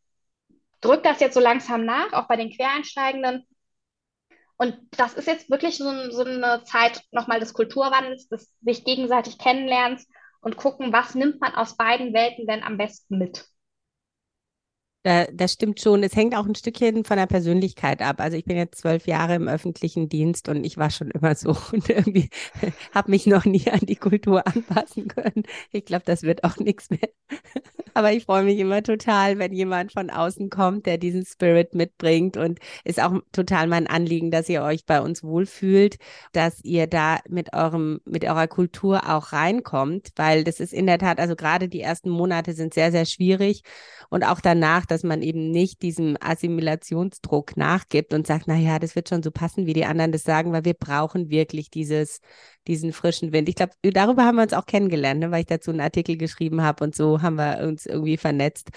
drückt 0.82 1.06
das 1.06 1.20
jetzt 1.20 1.34
so 1.34 1.40
langsam 1.40 1.86
nach, 1.86 2.14
auch 2.14 2.28
bei 2.28 2.36
den 2.36 2.52
Quereinsteigenden. 2.52 3.46
Und 4.58 4.78
das 4.92 5.14
ist 5.14 5.28
jetzt 5.28 5.50
wirklich 5.50 5.78
so, 5.78 6.12
so 6.12 6.24
eine 6.24 6.64
Zeit 6.66 7.02
nochmal 7.12 7.40
des 7.40 7.54
Kulturwandels, 7.54 8.28
des 8.28 8.54
sich 8.62 8.84
gegenseitig 8.84 9.38
kennenlernens 9.38 10.08
und 10.42 10.58
gucken, 10.58 10.92
was 10.94 11.16
nimmt 11.16 11.40
man 11.40 11.56
aus 11.56 11.78
beiden 11.78 12.14
Welten 12.14 12.46
denn 12.46 12.64
am 12.64 12.78
besten 12.78 13.18
mit. 13.18 13.46
Da, 15.10 15.26
das 15.34 15.54
stimmt 15.54 15.80
schon. 15.82 16.04
Es 16.04 16.16
hängt 16.16 16.36
auch 16.36 16.46
ein 16.46 16.54
Stückchen 16.54 17.04
von 17.04 17.18
der 17.18 17.26
Persönlichkeit 17.26 18.00
ab. 18.04 18.22
Also 18.22 18.38
ich 18.38 18.46
bin 18.46 18.58
jetzt 18.58 18.80
zwölf 18.80 19.08
Jahre 19.08 19.34
im 19.34 19.48
öffentlichen 19.48 20.08
Dienst 20.08 20.50
und 20.50 20.64
ich 20.64 20.78
war 20.78 20.92
schon 20.92 21.10
immer 21.10 21.34
so 21.34 21.58
und 21.72 21.90
irgendwie 21.90 22.30
habe 22.94 23.10
mich 23.10 23.26
noch 23.26 23.46
nie 23.46 23.68
an 23.72 23.80
die 23.82 23.96
Kultur 23.96 24.46
anpassen 24.46 25.08
können. 25.08 25.46
Ich 25.72 25.86
glaube, 25.86 26.04
das 26.06 26.22
wird 26.22 26.44
auch 26.44 26.58
nichts 26.58 26.92
mehr. 26.92 27.10
Aber 28.00 28.14
ich 28.14 28.24
freue 28.24 28.44
mich 28.44 28.58
immer 28.60 28.82
total, 28.82 29.40
wenn 29.40 29.52
jemand 29.52 29.92
von 29.92 30.10
außen 30.10 30.50
kommt, 30.50 30.86
der 30.86 30.98
diesen 30.98 31.26
Spirit 31.26 31.76
mitbringt. 31.76 32.38
Und 32.38 32.60
ist 32.86 33.02
auch 33.04 33.20
total 33.34 33.68
mein 33.68 33.88
Anliegen, 33.88 34.32
dass 34.32 34.48
ihr 34.48 34.64
euch 34.64 34.86
bei 34.86 35.02
uns 35.02 35.22
wohlfühlt, 35.22 35.98
dass 36.32 36.64
ihr 36.64 36.88
da 36.88 37.20
mit 37.28 37.52
eurem, 37.52 38.00
mit 38.06 38.24
eurer 38.24 38.48
Kultur 38.48 39.10
auch 39.10 39.34
reinkommt, 39.34 40.12
weil 40.16 40.46
das 40.46 40.62
ist 40.62 40.72
in 40.72 40.88
der 40.88 40.98
Tat, 40.98 41.20
also 41.20 41.36
gerade 41.36 41.68
die 41.68 41.82
ersten 41.82 42.10
Monate 42.10 42.54
sind 42.54 42.74
sehr, 42.74 42.94
sehr 42.94 43.04
schwierig. 43.04 43.64
Und 44.10 44.24
auch 44.24 44.40
danach, 44.40 44.86
dass 44.86 45.04
man 45.04 45.22
eben 45.22 45.52
nicht 45.52 45.82
diesem 45.82 46.16
Assimilationsdruck 46.22 47.58
nachgibt 47.58 48.14
und 48.14 48.26
sagt, 48.26 48.46
na 48.48 48.56
ja, 48.56 48.80
das 48.80 48.96
wird 48.96 49.10
schon 49.10 49.24
so 49.24 49.32
passen, 49.32 49.66
wie 49.66 49.74
die 49.74 49.84
anderen 49.84 50.14
das 50.14 50.24
sagen, 50.24 50.54
weil 50.54 50.64
wir 50.64 50.74
brauchen 50.74 51.30
wirklich 51.30 51.70
dieses, 51.70 52.22
diesen 52.70 52.94
frischen 52.94 53.34
Wind. 53.34 53.50
Ich 53.50 53.56
glaube, 53.56 53.74
darüber 53.82 54.24
haben 54.24 54.36
wir 54.36 54.44
uns 54.44 54.54
auch 54.54 54.66
kennengelernt, 54.68 55.20
ne, 55.20 55.32
weil 55.32 55.42
ich 55.42 55.48
dazu 55.48 55.72
einen 55.72 55.82
Artikel 55.82 56.18
geschrieben 56.18 56.62
habe 56.62 56.84
und 56.84 56.96
so 56.96 57.22
haben 57.22 57.36
wir 57.36 57.68
uns 57.68 57.86
irgendwie 57.90 58.18
vernetzt. 58.18 58.70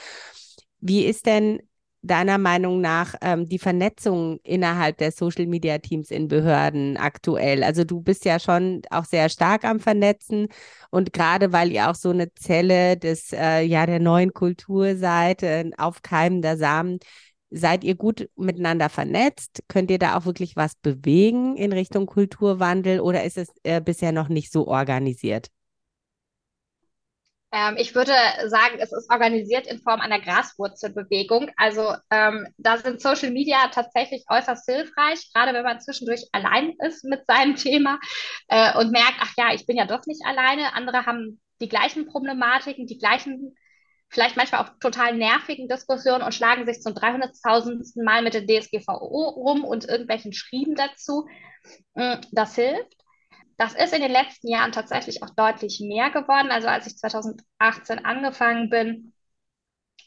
Wie 0.81 1.05
ist 1.05 1.27
denn 1.27 1.61
deiner 2.03 2.37
Meinung 2.39 2.81
nach 2.81 3.15
ähm, 3.23 3.49
die 3.49 3.61
Vernetzung 3.61 4.41
innerhalb 4.43 4.99
der 4.99 5.13
Social 5.13 5.47
Media 5.47 5.79
Teams 5.79 6.11
in 6.11 6.27
Behörden 6.29 6.97
aktuell? 6.97 7.63
Also 7.63 7.85
du 7.85 8.01
bist 8.01 8.25
ja 8.25 8.41
schon 8.41 8.83
auch 8.91 9.05
sehr 9.05 9.29
stark 9.29 9.65
am 9.65 9.79
Vernetzen 9.79 10.49
und 10.91 11.13
gerade 11.13 11.53
weil 11.53 11.71
ihr 11.71 11.89
auch 11.89 11.95
so 11.95 12.11
eine 12.11 12.35
Zelle 12.35 12.97
des 12.97 13.33
äh, 13.33 13.63
ja 13.63 13.87
der 13.87 14.01
neuen 14.01 14.33
Kultur 14.33 14.97
seid, 14.97 15.43
äh, 15.45 15.71
aufkeimender 15.79 16.57
Samen, 16.57 16.99
seid 17.51 17.85
ihr 17.85 17.95
gut 17.95 18.29
miteinander 18.37 18.89
vernetzt? 18.89 19.63
Könnt 19.69 19.91
ihr 19.91 19.99
da 19.99 20.17
auch 20.17 20.25
wirklich 20.25 20.57
was 20.57 20.75
bewegen 20.75 21.57
in 21.57 21.73
Richtung 21.73 22.07
Kulturwandel 22.07 23.01
oder 23.01 23.25
ist 23.25 23.39
es 23.39 23.49
äh, 23.63 23.81
bisher 23.81 24.13
noch 24.13 24.29
nicht 24.29 24.51
so 24.53 24.67
organisiert? 24.67 25.49
Ähm, 27.53 27.77
ich 27.77 27.95
würde 27.95 28.15
sagen, 28.47 28.79
es 28.79 28.93
ist 28.93 29.11
organisiert 29.11 29.67
in 29.67 29.79
Form 29.79 30.01
einer 30.01 30.19
Graswurzelbewegung. 30.19 31.51
Also 31.57 31.95
ähm, 32.11 32.47
da 32.57 32.79
sind 32.79 33.03
Social 33.03 33.31
Media 33.31 33.69
tatsächlich 33.69 34.25
äußerst 34.29 34.65
hilfreich, 34.65 35.31
gerade 35.35 35.53
wenn 35.53 35.63
man 35.63 35.79
zwischendurch 35.81 36.27
allein 36.33 36.75
ist 36.87 37.05
mit 37.05 37.27
seinem 37.27 37.55
Thema 37.57 38.01
äh, 38.49 38.77
und 38.79 38.91
merkt, 38.91 39.17
ach 39.21 39.35
ja, 39.37 39.53
ich 39.53 39.67
bin 39.67 39.77
ja 39.77 39.85
doch 39.85 40.07
nicht 40.07 40.23
alleine. 40.25 40.75
Andere 40.75 41.05
haben 41.05 41.41
die 41.61 41.69
gleichen 41.69 42.07
Problematiken, 42.07 42.87
die 42.87 42.99
gleichen, 42.99 43.55
vielleicht 44.09 44.37
manchmal 44.39 44.63
auch 44.63 44.71
total 44.81 45.15
nervigen 45.17 45.69
Diskussionen 45.69 46.23
und 46.23 46.35
schlagen 46.35 46.65
sich 46.65 46.81
zum 46.81 46.95
300.000. 46.95 48.03
Mal 48.03 48.23
mit 48.23 48.33
der 48.33 48.47
DSGVO 48.47 49.29
rum 49.29 49.65
und 49.65 49.87
irgendwelchen 49.87 50.33
Schrieben 50.33 50.75
dazu. 50.75 51.27
Mm, 51.95 52.15
das 52.33 52.55
hilft. 52.55 53.02
Das 53.63 53.75
ist 53.75 53.95
in 53.95 54.03
den 54.03 54.11
letzten 54.11 54.49
Jahren 54.49 54.73
tatsächlich 54.73 55.23
auch 55.23 55.31
deutlich 55.37 55.79
mehr 55.79 56.11
geworden. 56.11 56.51
Also 56.51 56.67
als 56.67 56.89
ich 56.89 56.97
2018 56.97 58.05
angefangen 58.05 58.71
bin, 58.71 59.13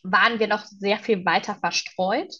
waren 0.03 0.39
wir 0.39 0.47
noch 0.47 0.65
sehr 0.65 0.99
viel 0.99 1.23
weiter 1.23 1.55
verstreut. 1.55 2.33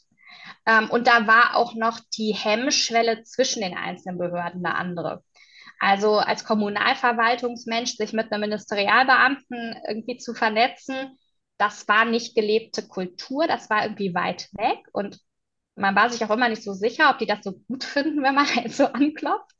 Ähm, 0.66 0.90
und 0.90 1.08
da 1.08 1.26
war 1.26 1.56
auch 1.56 1.74
noch 1.74 2.02
die 2.18 2.34
Hemmschwelle 2.34 3.24
zwischen 3.24 3.62
den 3.62 3.78
einzelnen 3.78 4.18
Behörden 4.18 4.66
eine 4.66 4.76
andere. 4.76 5.24
Also 5.80 6.18
als 6.18 6.44
Kommunalverwaltungsmensch 6.44 7.96
sich 7.96 8.12
mit 8.12 8.34
einem 8.34 8.42
Ministerialbeamten 8.42 9.74
irgendwie 9.88 10.18
zu 10.18 10.34
vernetzen, 10.34 11.18
das 11.58 11.88
war 11.88 12.04
nicht 12.04 12.36
gelebte 12.36 12.86
Kultur, 12.90 13.48
das 13.48 13.70
war 13.70 13.84
irgendwie 13.84 14.14
weit 14.14 14.50
weg 14.52 14.80
und 14.92 15.18
man 15.76 15.96
war 15.96 16.10
sich 16.10 16.26
auch 16.26 16.30
immer 16.32 16.50
nicht 16.50 16.64
so 16.64 16.74
sicher, 16.74 17.10
ob 17.10 17.20
die 17.20 17.26
das 17.26 17.40
so 17.42 17.54
gut 17.70 17.86
finden, 17.86 18.22
wenn 18.22 18.36
man 18.36 18.48
halt 18.54 18.74
so 18.74 18.88
anklopft. 18.88 19.56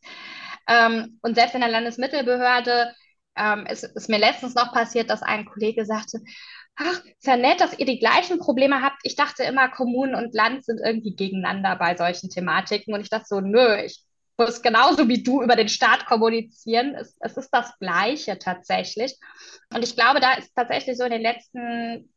Ähm, 0.68 1.20
und 1.22 1.36
selbst 1.36 1.56
in 1.56 1.62
der 1.62 1.70
Landesmittelbehörde 1.70 2.94
ähm, 3.36 3.66
ist, 3.68 3.84
ist 3.84 4.10
mir 4.10 4.20
letztens 4.20 4.56
noch 4.56 4.74
passiert, 4.74 5.10
dass 5.10 5.22
ein 5.22 5.46
Kollege 5.46 5.86
sagte, 5.86 6.20
ach, 6.76 7.04
ist 7.06 7.28
ja 7.28 7.38
nett, 7.38 7.62
dass 7.62 7.78
ihr 7.78 7.86
die 7.86 8.00
gleichen 8.00 8.40
Probleme 8.40 8.82
habt. 8.82 9.00
Ich 9.04 9.16
dachte 9.16 9.44
immer, 9.44 9.70
Kommunen 9.70 10.16
und 10.16 10.34
Land 10.34 10.66
sind 10.66 10.80
irgendwie 10.84 11.16
gegeneinander 11.16 11.76
bei 11.76 11.96
solchen 11.96 12.30
Thematiken. 12.30 12.94
Und 12.94 13.02
ich 13.02 13.10
dachte 13.10 13.26
so, 13.28 13.40
nö, 13.40 13.78
ich 13.84 14.04
muss 14.38 14.62
genauso 14.62 15.08
wie 15.08 15.24
du 15.24 15.42
über 15.42 15.56
den 15.56 15.70
Staat 15.70 16.06
kommunizieren. 16.06 16.96
Es, 16.96 17.16
es 17.20 17.38
ist 17.38 17.50
das 17.52 17.78
Gleiche 17.80 18.38
tatsächlich. 18.38 19.18
Und 19.74 19.84
ich 19.84 19.96
glaube, 19.96 20.20
da 20.20 20.34
ist 20.34 20.54
tatsächlich 20.56 20.98
so 20.98 21.06
in 21.06 21.12
den 21.12 21.22
letzten 21.22 22.14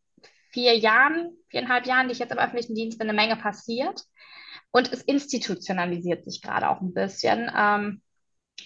vier 0.50 0.76
Jahren, 0.76 1.36
viereinhalb 1.48 1.86
Jahren, 1.86 2.08
die 2.08 2.12
ich 2.12 2.18
jetzt 2.18 2.32
im 2.32 2.38
öffentlichen 2.38 2.74
Dienst 2.74 2.98
bin, 2.98 3.08
eine 3.08 3.16
Menge 3.16 3.36
passiert. 3.36 4.02
Und 4.70 4.92
es 4.92 5.02
institutionalisiert 5.02 6.24
sich 6.24 6.42
gerade 6.42 6.68
auch 6.68 6.80
ein 6.80 6.92
bisschen 6.92 7.50
ähm, 7.56 8.02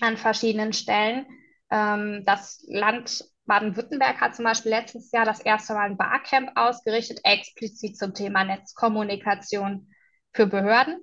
an 0.01 0.17
verschiedenen 0.17 0.73
Stellen. 0.73 1.27
Ähm, 1.71 2.25
das 2.27 2.65
Land 2.69 3.25
Baden-Württemberg 3.47 4.21
hat 4.21 4.37
zum 4.37 4.45
Beispiel 4.45 4.71
letztes 4.71 5.11
Jahr 5.11 5.25
das 5.25 5.41
erste 5.41 5.75
Mal 5.75 5.91
ein 5.91 5.97
Barcamp 5.97 6.53
ausgerichtet, 6.55 7.21
explizit 7.25 7.97
zum 7.97 8.15
Thema 8.15 8.45
Netzkommunikation 8.45 9.93
für 10.33 10.47
Behörden. 10.47 11.01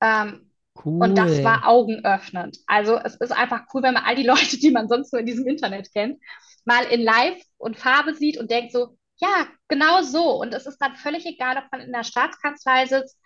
Ähm, 0.00 0.50
cool. 0.84 1.02
Und 1.02 1.16
das 1.16 1.44
war 1.44 1.66
augenöffnend. 1.68 2.58
Also 2.66 2.98
es 2.98 3.16
ist 3.16 3.32
einfach 3.32 3.64
cool, 3.74 3.82
wenn 3.82 3.94
man 3.94 4.04
all 4.04 4.16
die 4.16 4.26
Leute, 4.26 4.58
die 4.58 4.70
man 4.70 4.88
sonst 4.88 5.12
nur 5.12 5.20
in 5.20 5.26
diesem 5.26 5.46
Internet 5.46 5.92
kennt, 5.92 6.20
mal 6.64 6.84
in 6.84 7.02
Live 7.02 7.40
und 7.58 7.76
Farbe 7.76 8.14
sieht 8.14 8.38
und 8.38 8.50
denkt 8.50 8.72
so, 8.72 8.96
ja, 9.18 9.46
genau 9.68 10.02
so. 10.02 10.40
Und 10.40 10.52
es 10.52 10.66
ist 10.66 10.78
dann 10.78 10.96
völlig 10.96 11.26
egal, 11.26 11.56
ob 11.56 11.64
man 11.72 11.80
in 11.80 11.92
der 11.92 12.04
Staatskanzlei 12.04 12.86
sitzt, 12.86 13.18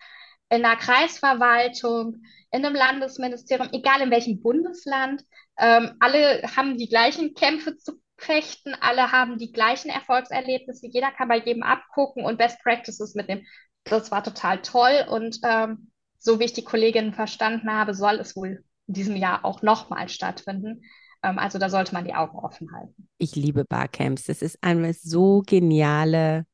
in 0.51 0.61
der 0.61 0.75
Kreisverwaltung, 0.75 2.23
in 2.51 2.65
einem 2.65 2.75
Landesministerium, 2.75 3.69
egal 3.71 4.01
in 4.01 4.11
welchem 4.11 4.41
Bundesland. 4.41 5.23
Ähm, 5.57 5.93
alle 5.99 6.41
haben 6.55 6.77
die 6.77 6.89
gleichen 6.89 7.33
Kämpfe 7.33 7.77
zu 7.77 7.93
fechten, 8.17 8.75
alle 8.81 9.11
haben 9.11 9.37
die 9.37 9.51
gleichen 9.51 9.89
Erfolgserlebnisse, 9.89 10.87
jeder 10.87 11.11
kann 11.11 11.29
bei 11.29 11.39
jedem 11.39 11.63
abgucken 11.63 12.25
und 12.25 12.37
Best 12.37 12.59
Practices 12.61 13.15
mitnehmen. 13.15 13.47
Das 13.85 14.11
war 14.11 14.23
total 14.23 14.61
toll 14.61 15.05
und 15.09 15.39
ähm, 15.43 15.91
so 16.19 16.39
wie 16.39 16.43
ich 16.43 16.53
die 16.53 16.63
Kolleginnen 16.63 17.13
verstanden 17.13 17.71
habe, 17.71 17.95
soll 17.95 18.15
es 18.15 18.35
wohl 18.35 18.63
in 18.87 18.93
diesem 18.93 19.15
Jahr 19.15 19.43
auch 19.43 19.61
nochmal 19.63 20.07
stattfinden. 20.09 20.83
Ähm, 21.23 21.39
also 21.39 21.57
da 21.57 21.69
sollte 21.69 21.93
man 21.93 22.05
die 22.05 22.13
Augen 22.13 22.37
offen 22.37 22.71
halten. 22.73 23.07
Ich 23.17 23.35
liebe 23.35 23.63
Barcamps. 23.63 24.25
Das 24.25 24.41
ist 24.41 24.59
eine 24.61 24.93
so 24.93 25.41
geniale 25.45 26.45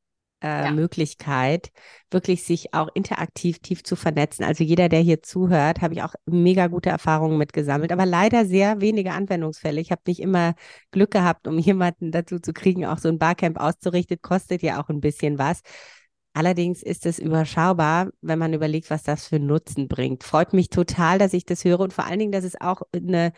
äh, 0.42 0.64
ja. 0.64 0.70
Möglichkeit, 0.70 1.70
wirklich 2.10 2.44
sich 2.44 2.74
auch 2.74 2.88
interaktiv 2.94 3.58
tief 3.58 3.82
zu 3.82 3.96
vernetzen. 3.96 4.44
Also 4.44 4.64
jeder, 4.64 4.88
der 4.88 5.00
hier 5.00 5.22
zuhört, 5.22 5.80
habe 5.80 5.94
ich 5.94 6.02
auch 6.02 6.14
mega 6.26 6.68
gute 6.68 6.90
Erfahrungen 6.90 7.38
mitgesammelt, 7.38 7.92
aber 7.92 8.06
leider 8.06 8.44
sehr 8.46 8.80
wenige 8.80 9.12
Anwendungsfälle. 9.12 9.80
Ich 9.80 9.90
habe 9.90 10.02
nicht 10.06 10.20
immer 10.20 10.54
Glück 10.90 11.10
gehabt, 11.10 11.48
um 11.48 11.58
jemanden 11.58 12.12
dazu 12.12 12.38
zu 12.38 12.52
kriegen, 12.52 12.86
auch 12.86 12.98
so 12.98 13.08
ein 13.08 13.18
Barcamp 13.18 13.58
auszurichten, 13.58 14.18
kostet 14.22 14.62
ja 14.62 14.80
auch 14.82 14.88
ein 14.88 15.00
bisschen 15.00 15.38
was. 15.38 15.60
Allerdings 16.34 16.82
ist 16.82 17.04
es 17.04 17.18
überschaubar, 17.18 18.10
wenn 18.20 18.38
man 18.38 18.54
überlegt, 18.54 18.90
was 18.90 19.02
das 19.02 19.26
für 19.26 19.40
Nutzen 19.40 19.88
bringt. 19.88 20.22
Freut 20.22 20.52
mich 20.52 20.68
total, 20.68 21.18
dass 21.18 21.32
ich 21.32 21.44
das 21.44 21.64
höre 21.64 21.80
und 21.80 21.92
vor 21.92 22.04
allen 22.04 22.20
Dingen, 22.20 22.32
dass 22.32 22.44
es 22.44 22.60
auch 22.60 22.82
eine 22.94 23.32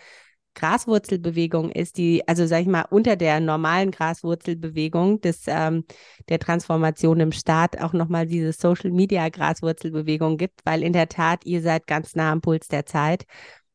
Graswurzelbewegung 0.60 1.70
ist, 1.70 1.96
die, 1.96 2.26
also 2.28 2.46
sag 2.46 2.60
ich 2.60 2.66
mal, 2.66 2.84
unter 2.90 3.16
der 3.16 3.40
normalen 3.40 3.90
Graswurzelbewegung 3.90 5.22
des, 5.22 5.44
ähm, 5.46 5.84
der 6.28 6.38
Transformation 6.38 7.18
im 7.20 7.32
Staat 7.32 7.80
auch 7.80 7.94
nochmal 7.94 8.26
diese 8.26 8.52
Social 8.52 8.90
Media 8.90 9.30
Graswurzelbewegung 9.30 10.36
gibt, 10.36 10.60
weil 10.64 10.82
in 10.82 10.92
der 10.92 11.08
Tat, 11.08 11.46
ihr 11.46 11.62
seid 11.62 11.86
ganz 11.86 12.14
nah 12.14 12.30
am 12.30 12.42
Puls 12.42 12.68
der 12.68 12.84
Zeit. 12.84 13.24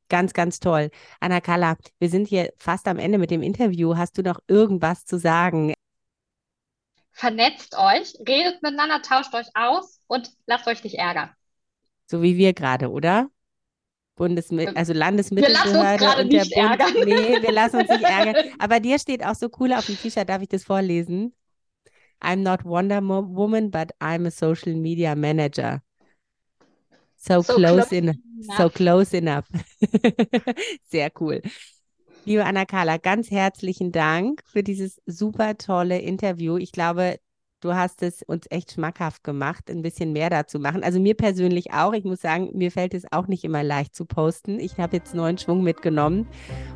Ganz, 0.10 0.34
ganz 0.34 0.60
toll. 0.60 0.92
Anna 1.20 1.42
Kalla, 1.42 1.78
wir 1.98 2.10
sind 2.10 2.28
hier 2.28 2.54
fast 2.58 2.88
am 2.88 3.00
Ende 3.00 3.18
mit 3.18 3.32
dem 3.32 3.42
Interview. 3.42 3.98
Hast 3.98 4.20
du 4.20 4.22
noch 4.22 4.40
irgendwas 4.48 5.06
zu 5.06 5.18
sagen? 5.18 5.74
Vernetzt 7.14 7.76
euch, 7.76 8.14
redet 8.28 8.62
miteinander, 8.62 9.02
tauscht 9.02 9.34
euch 9.34 9.48
aus 9.56 10.02
und 10.06 10.30
lasst 10.46 10.68
euch 10.68 10.84
nicht 10.84 11.00
ärgern. 11.00 11.32
So 12.06 12.22
wie 12.22 12.38
wir 12.38 12.54
gerade, 12.54 12.92
oder? 12.92 13.32
Bundesmittel, 14.16 14.76
also 14.76 14.94
Landesmittelbehörde 14.94 16.22
und 16.22 16.32
der 16.32 16.42
Bund. 16.42 16.54
Ärgern. 16.56 16.94
Nee, 17.06 17.42
wir 17.42 17.52
lassen 17.52 17.78
uns 17.82 17.90
nicht 17.90 18.04
ärgern. 18.04 18.36
Aber 18.60 18.80
dir 18.80 18.98
steht 19.00 19.26
auch 19.26 19.36
so 19.36 19.50
cool 19.60 19.74
auf 19.74 19.86
dem 19.86 19.98
T-Shirt, 19.98 20.30
darf 20.30 20.42
ich 20.42 20.50
das 20.50 20.64
vorlesen? 20.64 21.34
I'm 22.22 22.38
not 22.38 22.64
Wonder 22.64 23.02
Woman, 23.02 23.70
but 23.72 23.92
I'm 24.02 24.26
a 24.26 24.32
social 24.32 24.74
media 24.74 25.16
manager. 25.16 25.82
So, 27.18 27.42
so 27.42 27.56
close, 27.56 27.90
close, 27.90 27.96
in, 27.96 28.08
enough. 28.08 28.58
so 28.58 28.70
close 28.70 29.18
enough. 29.18 29.46
Sehr 30.90 31.12
cool. 31.20 31.42
Liebe 32.24 32.46
Anna 32.46 32.66
Carla, 32.66 32.98
ganz 32.98 33.30
herzlichen 33.32 33.92
Dank 33.92 34.44
für 34.46 34.64
dieses 34.64 35.02
super 35.06 35.58
tolle 35.58 36.00
Interview. 36.00 36.58
Ich 36.58 36.72
glaube, 36.72 37.20
Du 37.66 37.74
hast 37.74 38.04
es 38.04 38.22
uns 38.22 38.46
echt 38.52 38.74
schmackhaft 38.74 39.24
gemacht, 39.24 39.72
ein 39.72 39.82
bisschen 39.82 40.14
mehr 40.14 40.30
dazu 40.30 40.60
machen. 40.60 40.84
Also 40.84 41.00
mir 41.00 41.16
persönlich 41.16 41.74
auch. 41.74 41.94
Ich 41.94 42.04
muss 42.04 42.22
sagen, 42.22 42.52
mir 42.54 42.70
fällt 42.70 42.94
es 42.94 43.12
auch 43.12 43.26
nicht 43.26 43.44
immer 43.44 43.64
leicht 43.64 43.96
zu 43.96 44.06
posten. 44.06 44.60
Ich 44.60 44.78
habe 44.78 44.98
jetzt 44.98 45.16
neuen 45.16 45.40
Schwung 45.40 45.64
mitgenommen 45.64 46.28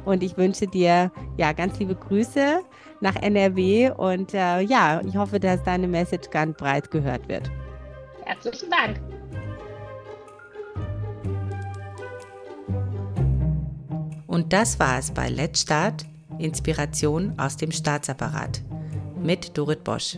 und 0.03 0.23
ich 0.23 0.35
wünsche 0.35 0.65
dir 0.65 1.11
ja 1.37 1.53
ganz 1.53 1.77
liebe 1.77 1.93
Grüße 1.93 2.61
nach 3.01 3.15
NRW 3.17 3.91
und 3.91 4.33
äh, 4.33 4.61
ja, 4.61 4.99
ich 5.05 5.15
hoffe, 5.15 5.39
dass 5.39 5.61
deine 5.61 5.87
Message 5.87 6.31
ganz 6.31 6.57
breit 6.57 6.89
gehört 6.89 7.29
wird. 7.29 7.51
Herzlichen 8.25 8.71
Dank. 8.71 8.99
Und 14.25 14.53
das 14.53 14.79
war 14.79 14.97
es 14.97 15.11
bei 15.11 15.29
Let's 15.29 15.61
Start, 15.61 16.07
Inspiration 16.39 17.37
aus 17.37 17.57
dem 17.57 17.71
Staatsapparat 17.71 18.63
mit 19.21 19.55
Dorit 19.55 19.83
Bosch. 19.83 20.17